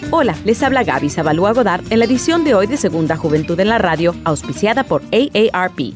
[0.10, 3.70] Hola, les habla Gaby Zabalúa Godard en la edición de hoy de Segunda Juventud en
[3.70, 5.94] la Radio, auspiciada por AARP.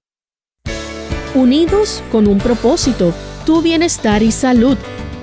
[1.34, 3.14] Unidos con un propósito,
[3.46, 4.76] tu bienestar y salud.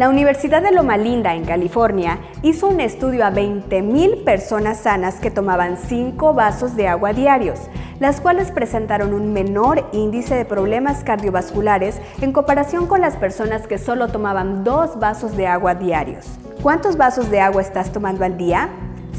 [0.00, 5.30] La Universidad de Loma Linda, en California, hizo un estudio a 20.000 personas sanas que
[5.30, 7.60] tomaban 5 vasos de agua diarios,
[7.98, 13.76] las cuales presentaron un menor índice de problemas cardiovasculares en comparación con las personas que
[13.76, 16.24] solo tomaban 2 vasos de agua diarios.
[16.62, 18.70] ¿Cuántos vasos de agua estás tomando al día?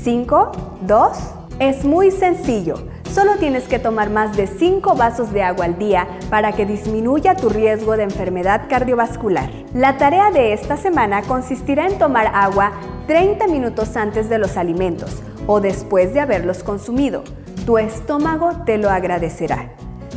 [0.04, 0.52] ¿5?
[0.88, 1.12] ¿2?
[1.60, 2.91] Es muy sencillo.
[3.14, 7.36] Solo tienes que tomar más de 5 vasos de agua al día para que disminuya
[7.36, 9.52] tu riesgo de enfermedad cardiovascular.
[9.74, 12.72] La tarea de esta semana consistirá en tomar agua
[13.08, 17.26] 30 minutos antes de los alimentos o después de haberlos consumido.
[17.66, 19.74] Tu estómago te lo agradecerá.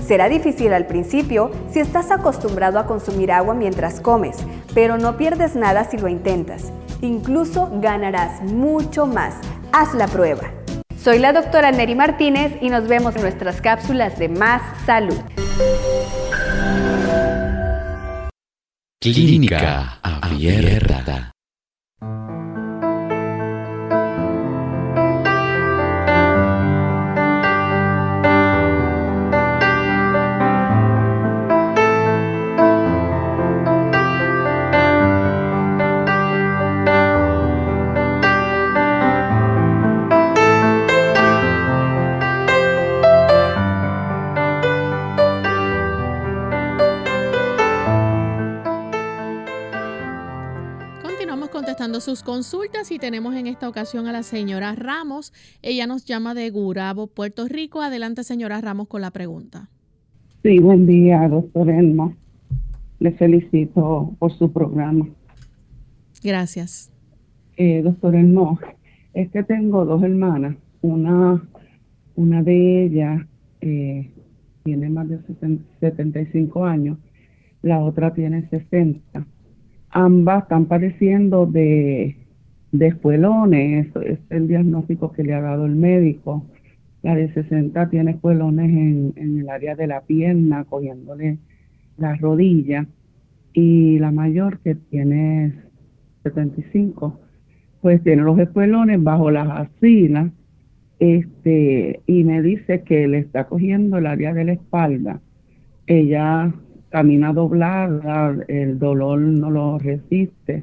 [0.07, 4.37] Será difícil al principio si estás acostumbrado a consumir agua mientras comes,
[4.73, 6.71] pero no pierdes nada si lo intentas.
[7.01, 9.35] Incluso ganarás mucho más.
[9.73, 10.45] Haz la prueba.
[11.05, 15.21] Soy la doctora Neri Martínez y nos vemos en nuestras cápsulas de Más Salud.
[19.03, 21.34] Clínica Abierta.
[52.05, 55.33] Sus consultas y tenemos en esta ocasión a la señora Ramos.
[55.63, 57.81] Ella nos llama de Gurabo, Puerto Rico.
[57.81, 59.71] Adelante, señora Ramos, con la pregunta.
[60.43, 62.15] Sí, buen día, doctor Elmo.
[62.99, 65.09] Le felicito por su programa.
[66.23, 66.93] Gracias.
[67.57, 68.59] Eh, doctor Elmo,
[69.15, 70.57] es que tengo dos hermanas.
[70.83, 71.43] Una,
[72.17, 73.23] una de ellas
[73.63, 74.11] eh,
[74.63, 75.21] tiene más de
[75.81, 76.99] 75 años,
[77.63, 79.27] la otra tiene 60
[79.95, 82.17] ambas están padeciendo de,
[82.73, 86.45] de espuelones, eso es el diagnóstico que le ha dado el médico.
[87.03, 88.69] La de 60 tiene espuelones
[89.17, 91.39] en, el área de la pierna, cogiéndole
[91.97, 92.87] la rodilla,
[93.53, 95.55] y la mayor que tiene
[96.25, 97.21] 75,
[97.81, 100.33] pues tiene los espuelones bajo las axilas,
[100.99, 105.21] este, y me dice que le está cogiendo el área de la espalda.
[105.87, 106.53] Ella
[106.95, 110.63] camina doblada, el dolor no lo resiste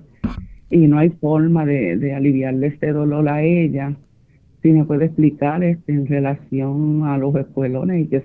[0.70, 3.98] y no hay forma de, aliviarle este dolor a ella.
[4.62, 8.22] Si me puede explicar este, en relación a los espuelones y qué,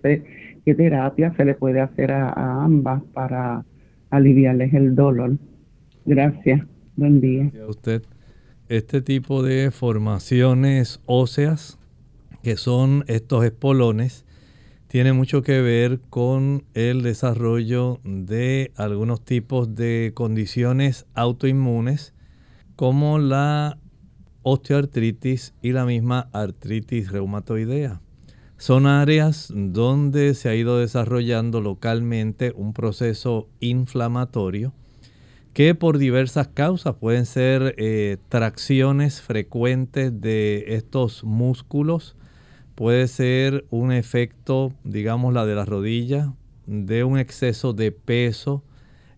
[0.65, 3.65] se, terapia se le puede hacer a, ambas para
[4.11, 5.37] aliviarles el dolor.
[6.05, 6.63] Gracias.
[6.95, 7.51] Buen día.
[7.61, 8.03] A usted.
[8.69, 11.81] Este tipo de formaciones óseas,
[12.45, 14.26] que son estos espolones,
[14.97, 22.15] tiene mucho que ver con el desarrollo de algunos tipos de condiciones autoinmunes
[22.77, 23.77] como la
[24.41, 28.01] osteoartritis y la misma artritis reumatoidea.
[28.57, 34.73] Son áreas donde se ha ido desarrollando localmente un proceso inflamatorio
[35.53, 42.16] que por diversas causas pueden ser eh, tracciones frecuentes de estos músculos,
[42.77, 46.35] Puede ser un efecto, digamos, la de la rodilla,
[46.67, 48.63] de un exceso de peso,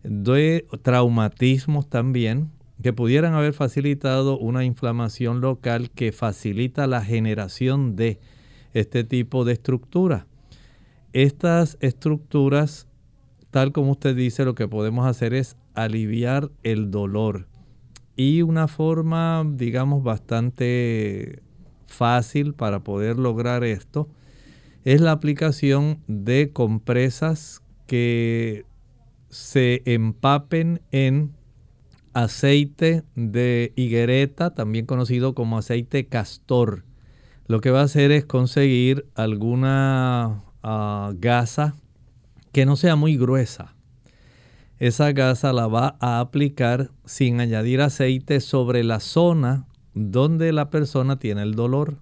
[0.05, 8.21] de traumatismos también, que pudieran haber facilitado una inflamación local que facilita la generación de
[8.75, 10.29] este tipo de estructura.
[11.13, 12.87] Estas estructuras,
[13.51, 17.49] tal como usted dice, lo que podemos hacer es aliviar el dolor.
[18.15, 21.43] Y una forma, digamos, bastante
[21.89, 24.09] fácil para poder lograr esto
[24.85, 28.65] es la aplicación de compresas que
[29.29, 31.35] se empapen en
[32.15, 36.85] aceite de higuereta, también conocido como aceite castor.
[37.47, 41.75] Lo que va a hacer es conseguir alguna ah, gasa
[42.53, 43.75] que no sea muy gruesa.
[44.79, 51.19] Esa gasa la va a aplicar sin añadir aceite sobre la zona donde la persona
[51.19, 51.99] tiene el dolor.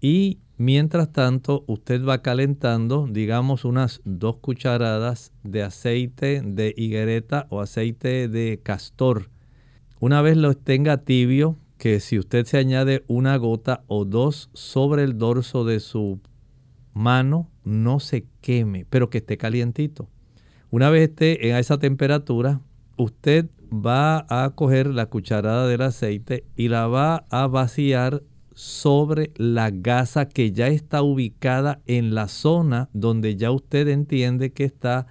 [0.00, 7.60] Y mientras tanto, usted va calentando, digamos, unas dos cucharadas de aceite de higuereta o
[7.60, 9.30] aceite de castor.
[10.00, 15.02] Una vez lo tenga tibio, que si usted se añade una gota o dos sobre
[15.02, 16.20] el dorso de su
[16.94, 20.08] mano, no se queme, pero que esté calientito.
[20.70, 22.60] Una vez esté a esa temperatura,
[22.96, 28.22] usted va a coger la cucharada del aceite y la va a vaciar
[28.54, 34.64] sobre la gasa que ya está ubicada en la zona donde ya usted entiende que
[34.64, 35.06] está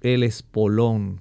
[0.00, 1.20] el espolón.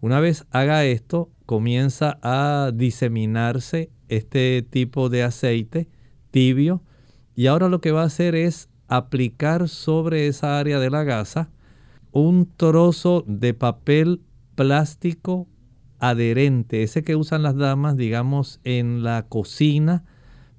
[0.00, 5.88] Una vez haga esto, comienza a diseminarse este tipo de aceite
[6.30, 6.82] tibio
[7.34, 11.50] y ahora lo que va a hacer es aplicar sobre esa área de la gasa
[12.12, 14.22] un trozo de papel
[14.54, 15.46] plástico
[15.98, 20.04] adherente, ese que usan las damas, digamos, en la cocina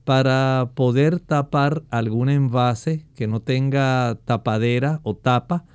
[0.03, 5.65] para poder tapar algún envase que no tenga tapadera o tapa.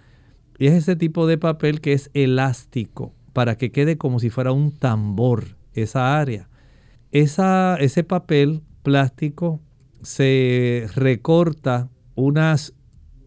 [0.59, 4.53] Y es ese tipo de papel que es elástico para que quede como si fuera
[4.53, 6.49] un tambor esa área.
[7.11, 9.61] Esa, ese papel plástico
[10.03, 12.75] se recorta unas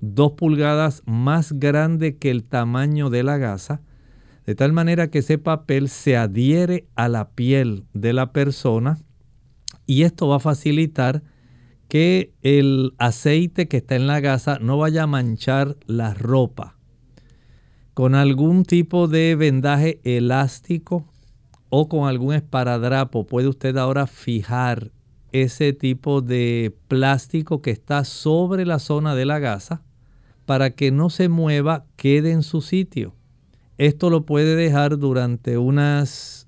[0.01, 3.81] 2 pulgadas más grande que el tamaño de la gasa,
[4.45, 8.99] de tal manera que ese papel se adhiere a la piel de la persona
[9.87, 11.23] y esto va a facilitar
[11.87, 16.75] que el aceite que está en la gasa no vaya a manchar la ropa.
[17.93, 21.05] Con algún tipo de vendaje elástico
[21.69, 24.91] o con algún esparadrapo puede usted ahora fijar
[25.31, 29.81] ese tipo de plástico que está sobre la zona de la gasa
[30.45, 33.15] para que no se mueva, quede en su sitio.
[33.77, 36.47] Esto lo puede dejar durante unas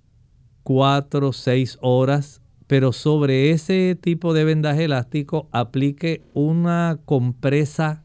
[0.64, 8.04] 4 o 6 horas, pero sobre ese tipo de vendaje elástico aplique una compresa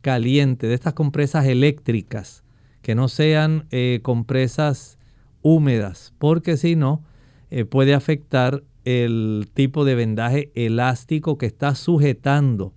[0.00, 2.44] caliente, de estas compresas eléctricas,
[2.82, 4.98] que no sean eh, compresas
[5.42, 7.02] húmedas, porque si no,
[7.50, 12.72] eh, puede afectar el tipo de vendaje elástico que está sujetando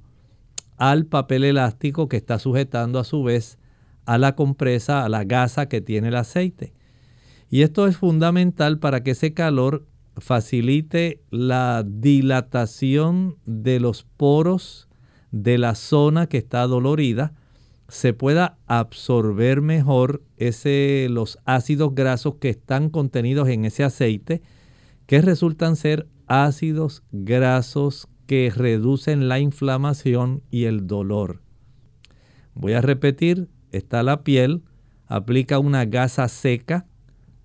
[0.77, 3.58] al papel elástico que está sujetando a su vez
[4.09, 6.73] a la compresa, a la gasa que tiene el aceite.
[7.47, 9.85] Y esto es fundamental para que ese calor
[10.17, 14.89] facilite la dilatación de los poros
[15.29, 17.33] de la zona que está dolorida,
[17.87, 24.41] se pueda absorber mejor ese, los ácidos grasos que están contenidos en ese aceite,
[25.05, 31.43] que resultan ser ácidos grasos que reducen la inflamación y el dolor.
[32.55, 34.63] Voy a repetir, está la piel,
[35.07, 36.85] aplica una gasa seca,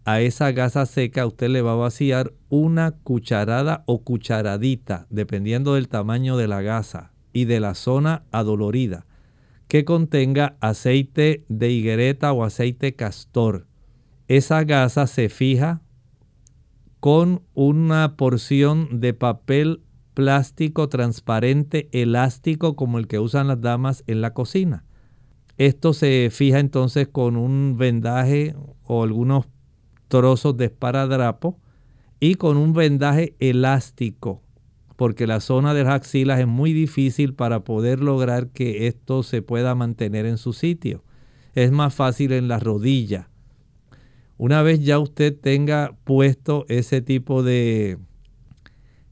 [0.05, 5.89] a esa gasa seca usted le va a vaciar una cucharada o cucharadita, dependiendo del
[5.89, 9.07] tamaño de la gasa y de la zona adolorida,
[9.67, 13.67] que contenga aceite de higuereta o aceite castor.
[14.29, 15.81] Esa gasa se fija
[17.01, 19.83] con una porción de papel
[20.15, 24.85] plástico transparente elástico como el que usan las damas en la cocina.
[25.57, 29.47] Esto se fija entonces con un vendaje o algunos
[30.09, 31.59] trozos de esparadrapo
[32.21, 34.43] y con un vendaje elástico,
[34.97, 39.43] porque la zona de las axilas es muy difícil para poder lograr que esto se
[39.43, 41.05] pueda mantener en su sitio.
[41.55, 43.29] Es más fácil en la rodilla.
[44.37, 47.99] Una vez ya usted tenga puesto ese tipo de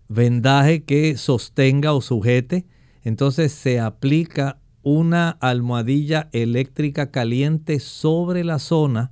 [0.09, 2.67] vendaje que sostenga o sujete,
[3.03, 9.11] entonces se aplica una almohadilla eléctrica caliente sobre la zona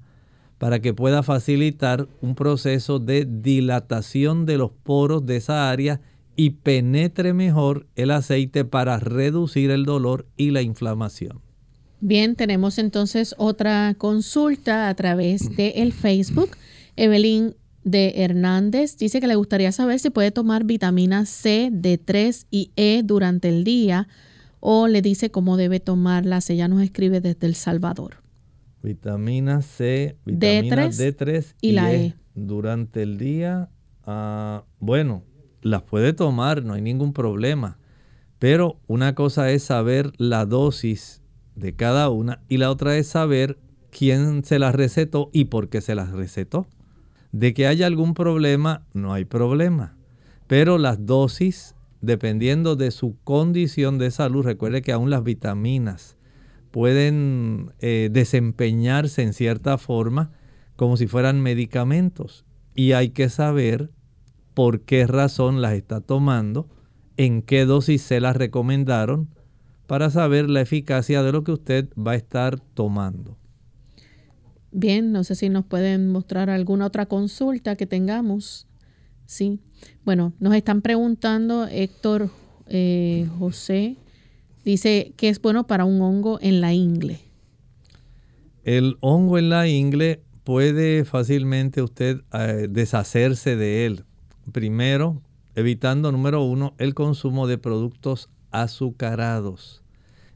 [0.59, 6.01] para que pueda facilitar un proceso de dilatación de los poros de esa área
[6.37, 11.41] y penetre mejor el aceite para reducir el dolor y la inflamación.
[12.01, 16.51] Bien, tenemos entonces otra consulta a través de el Facebook.
[16.97, 17.55] Evelyn
[17.85, 23.03] de Hernández dice que le gustaría saber si puede tomar vitamina C, D3 y E
[23.05, 24.09] durante el día
[24.61, 26.49] o le dice cómo debe tomarlas.
[26.51, 28.17] Ella nos escribe desde El Salvador.
[28.83, 33.69] Vitamina C, vitamina D3, y, la e, durante el día.
[34.05, 35.25] Ah, bueno,
[35.63, 37.79] las puede tomar, no hay ningún problema.
[38.39, 41.23] Pero una cosa es saber la dosis
[41.55, 43.59] de cada una y la otra es saber
[43.91, 46.67] quién se las recetó y por qué se las recetó.
[47.33, 49.97] De que haya algún problema, no hay problema.
[50.47, 56.17] Pero las dosis, dependiendo de su condición de salud, recuerde que aún las vitaminas
[56.71, 60.33] pueden eh, desempeñarse en cierta forma
[60.77, 62.45] como si fueran medicamentos.
[62.75, 63.91] Y hay que saber
[64.55, 66.69] por qué razón las está tomando,
[67.17, 69.29] en qué dosis se las recomendaron,
[69.87, 73.37] para saber la eficacia de lo que usted va a estar tomando.
[74.71, 78.69] Bien, no sé si nos pueden mostrar alguna otra consulta que tengamos.
[79.31, 79.61] Sí.
[80.05, 82.31] Bueno, nos están preguntando, Héctor
[82.67, 83.95] eh, José,
[84.65, 87.21] dice que es bueno para un hongo en la ingle.
[88.65, 94.05] El hongo en la ingle puede fácilmente usted eh, deshacerse de él.
[94.51, 95.23] Primero,
[95.55, 99.85] evitando, número uno, el consumo de productos azucarados.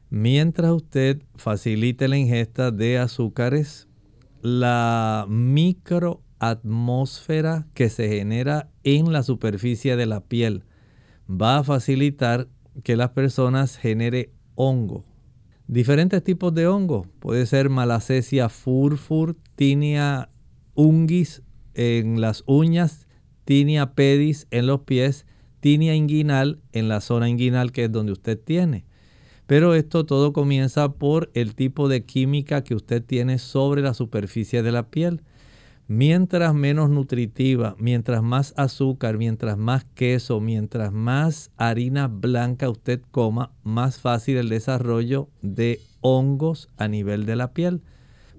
[0.09, 3.89] Mientras usted facilite la ingesta de azúcares,
[4.41, 5.25] la
[6.39, 10.63] microatmósfera que se genera en la superficie de la piel
[11.29, 12.47] va a facilitar
[12.83, 15.05] que las personas genere hongo.
[15.67, 17.07] Diferentes tipos de hongo.
[17.19, 20.29] Puede ser malacesia furfur, tinea
[20.75, 21.41] ungis
[21.73, 23.07] en las uñas,
[23.45, 25.25] tinea pedis en los pies,
[25.61, 28.85] tinea inguinal en la zona inguinal que es donde usted tiene.
[29.47, 34.63] Pero esto todo comienza por el tipo de química que usted tiene sobre la superficie
[34.63, 35.21] de la piel.
[35.87, 43.51] Mientras menos nutritiva, mientras más azúcar, mientras más queso, mientras más harina blanca usted coma,
[43.63, 47.81] más fácil el desarrollo de hongos a nivel de la piel.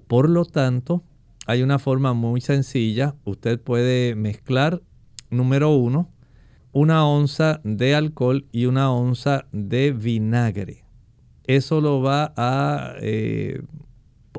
[0.07, 1.03] Por lo tanto,
[1.45, 3.15] hay una forma muy sencilla.
[3.23, 4.81] Usted puede mezclar,
[5.29, 6.09] número uno,
[6.73, 10.83] una onza de alcohol y una onza de vinagre.
[11.45, 13.61] Eso lo va a eh,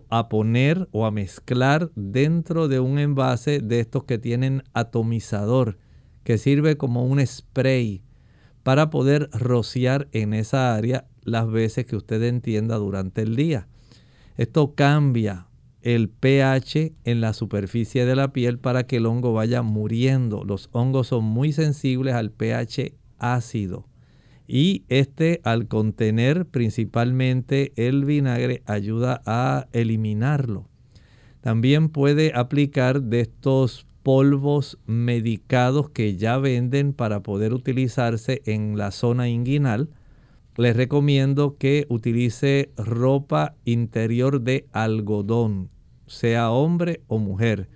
[0.09, 5.79] a poner o a mezclar dentro de un envase de estos que tienen atomizador,
[6.25, 8.03] que sirve como un spray
[8.63, 13.69] para poder rociar en esa área las veces que usted entienda durante el día.
[14.37, 15.47] Esto cambia
[15.83, 20.45] el pH en la superficie de la piel para que el hongo vaya muriendo.
[20.45, 23.87] Los hongos son muy sensibles al pH ácido
[24.49, 30.67] y este al contener principalmente el vinagre ayuda a eliminarlo.
[31.43, 38.91] También puede aplicar de estos polvos medicados que ya venden para poder utilizarse en la
[38.91, 39.91] zona inguinal.
[40.57, 45.69] Les recomiendo que utilice ropa interior de algodón,
[46.07, 47.69] sea hombre o mujer.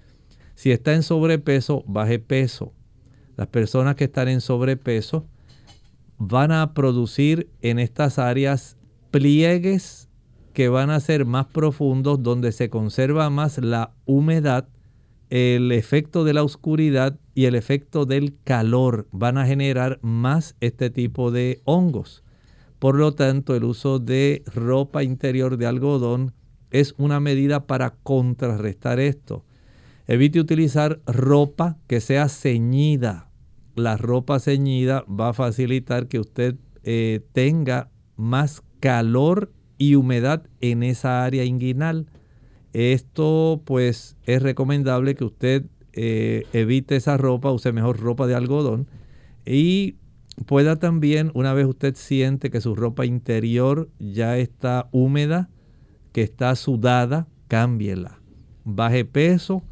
[0.54, 2.72] Si está en sobrepeso, baje peso.
[3.36, 5.26] Las personas que están en sobrepeso
[6.24, 8.76] van a producir en estas áreas
[9.10, 10.08] pliegues
[10.52, 14.68] que van a ser más profundos, donde se conserva más la humedad,
[15.30, 20.90] el efecto de la oscuridad y el efecto del calor van a generar más este
[20.90, 22.22] tipo de hongos.
[22.78, 26.34] Por lo tanto, el uso de ropa interior de algodón
[26.70, 29.44] es una medida para contrarrestar esto.
[30.06, 33.31] Evite utilizar ropa que sea ceñida
[33.74, 40.82] la ropa ceñida va a facilitar que usted eh, tenga más calor y humedad en
[40.82, 42.06] esa área inguinal.
[42.72, 48.86] Esto pues es recomendable que usted eh, evite esa ropa, use mejor ropa de algodón
[49.44, 49.96] y
[50.46, 55.50] pueda también, una vez usted siente que su ropa interior ya está húmeda,
[56.12, 58.20] que está sudada, cámbiela.
[58.64, 59.64] Baje peso,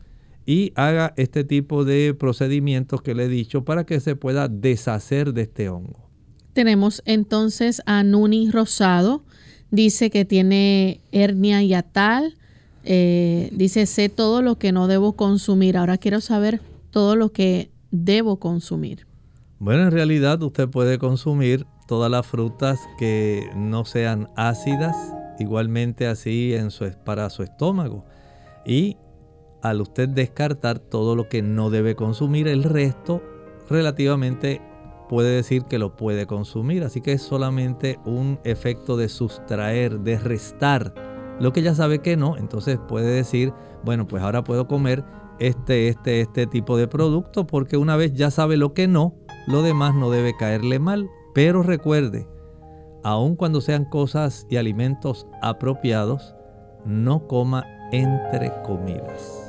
[0.51, 5.33] y haga este tipo de procedimientos que le he dicho para que se pueda deshacer
[5.33, 6.11] de este hongo.
[6.55, 9.23] Tenemos entonces a Nuni Rosado,
[9.71, 12.35] dice que tiene hernia yatal,
[12.83, 17.71] eh, dice sé todo lo que no debo consumir, ahora quiero saber todo lo que
[17.93, 19.07] debo consumir.
[19.61, 24.97] Bueno, en realidad usted puede consumir todas las frutas que no sean ácidas,
[25.39, 28.05] igualmente así en su, para su estómago.
[28.67, 28.97] Y
[29.63, 33.23] al usted descartar todo lo que no debe consumir, el resto
[33.69, 34.61] relativamente
[35.09, 36.85] puede decir que lo puede consumir.
[36.85, 40.95] Así que es solamente un efecto de sustraer, de restar
[41.41, 42.37] lo que ya sabe que no.
[42.37, 43.53] Entonces puede decir,
[43.85, 45.05] bueno, pues ahora puedo comer
[45.41, 49.63] este, este, este tipo de producto porque una vez ya sabe lo que no, lo
[49.63, 51.11] demás no debe caerle mal.
[51.35, 52.29] Pero recuerde,
[53.03, 56.35] aun cuando sean cosas y alimentos apropiados,
[56.85, 59.40] no coma entre comidas.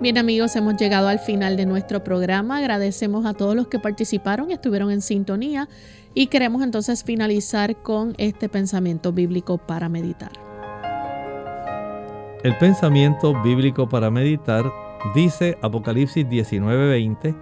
[0.00, 2.58] Bien amigos, hemos llegado al final de nuestro programa.
[2.58, 5.68] Agradecemos a todos los que participaron y estuvieron en sintonía
[6.14, 10.30] y queremos entonces finalizar con este pensamiento bíblico para meditar.
[12.44, 14.70] El pensamiento bíblico para meditar
[15.16, 17.34] dice Apocalipsis 19:20,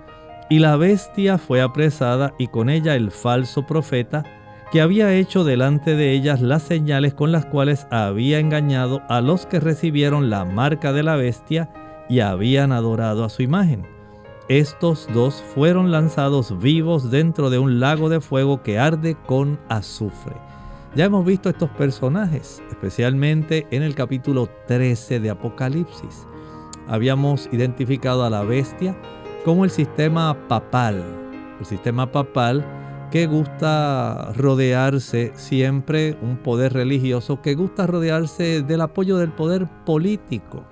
[0.48, 4.24] y la bestia fue apresada y con ella el falso profeta
[4.72, 9.44] que había hecho delante de ellas las señales con las cuales había engañado a los
[9.44, 11.68] que recibieron la marca de la bestia
[12.08, 13.86] y habían adorado a su imagen.
[14.48, 20.36] Estos dos fueron lanzados vivos dentro de un lago de fuego que arde con azufre.
[20.94, 26.26] Ya hemos visto estos personajes, especialmente en el capítulo 13 de Apocalipsis.
[26.86, 28.96] Habíamos identificado a la bestia
[29.44, 31.02] como el sistema papal,
[31.58, 32.64] el sistema papal
[33.10, 40.64] que gusta rodearse siempre, un poder religioso que gusta rodearse del apoyo del poder político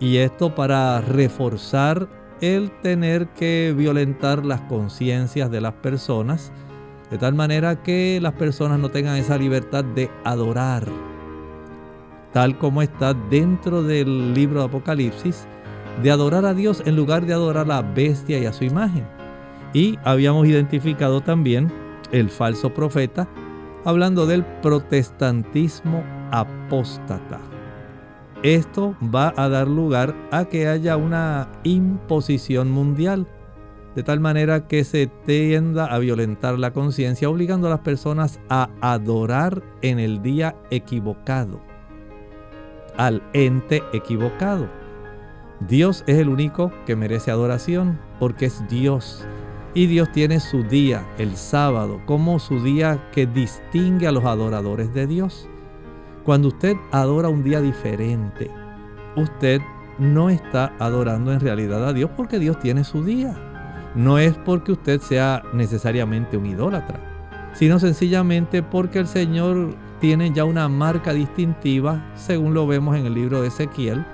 [0.00, 2.08] y esto para reforzar
[2.40, 6.52] el tener que violentar las conciencias de las personas,
[7.10, 10.84] de tal manera que las personas no tengan esa libertad de adorar,
[12.32, 15.46] tal como está dentro del libro de Apocalipsis,
[16.02, 19.06] de adorar a Dios en lugar de adorar a la bestia y a su imagen.
[19.72, 21.72] Y habíamos identificado también
[22.10, 23.28] el falso profeta,
[23.84, 27.53] hablando del protestantismo apóstata.
[28.44, 33.26] Esto va a dar lugar a que haya una imposición mundial,
[33.96, 38.68] de tal manera que se tienda a violentar la conciencia, obligando a las personas a
[38.82, 41.58] adorar en el día equivocado,
[42.98, 44.68] al ente equivocado.
[45.66, 49.24] Dios es el único que merece adoración porque es Dios.
[49.72, 54.92] Y Dios tiene su día, el sábado, como su día que distingue a los adoradores
[54.92, 55.48] de Dios.
[56.24, 58.50] Cuando usted adora un día diferente,
[59.14, 59.60] usted
[59.98, 63.34] no está adorando en realidad a Dios porque Dios tiene su día.
[63.94, 66.98] No es porque usted sea necesariamente un idólatra,
[67.52, 73.14] sino sencillamente porque el Señor tiene ya una marca distintiva, según lo vemos en el
[73.14, 74.04] libro de Ezequiel,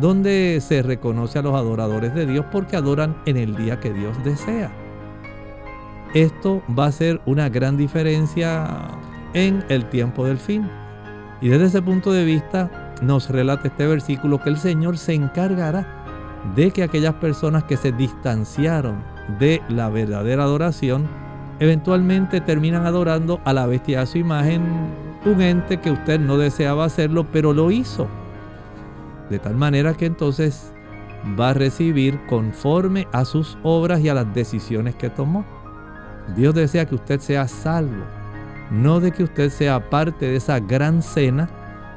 [0.00, 4.16] donde se reconoce a los adoradores de Dios porque adoran en el día que Dios
[4.24, 4.72] desea.
[6.14, 8.88] Esto va a ser una gran diferencia
[9.34, 10.68] en el tiempo del fin.
[11.44, 12.70] Y desde ese punto de vista
[13.02, 15.86] nos relata este versículo que el Señor se encargará
[16.56, 19.04] de que aquellas personas que se distanciaron
[19.38, 21.06] de la verdadera adoración
[21.60, 24.62] eventualmente terminan adorando a la bestia a su imagen,
[25.26, 28.08] un ente que usted no deseaba hacerlo, pero lo hizo.
[29.28, 30.72] De tal manera que entonces
[31.38, 35.44] va a recibir conforme a sus obras y a las decisiones que tomó.
[36.34, 38.02] Dios desea que usted sea salvo,
[38.70, 41.48] no de que usted sea parte de esa gran cena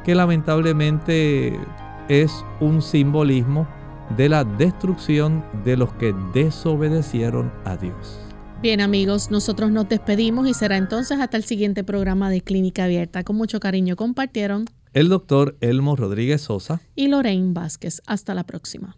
[0.05, 1.59] que lamentablemente
[2.07, 3.67] es un simbolismo
[4.15, 8.19] de la destrucción de los que desobedecieron a Dios.
[8.61, 13.23] Bien amigos, nosotros nos despedimos y será entonces hasta el siguiente programa de Clínica Abierta.
[13.23, 18.01] Con mucho cariño compartieron el doctor Elmo Rodríguez Sosa y Lorraine Vázquez.
[18.07, 18.97] Hasta la próxima.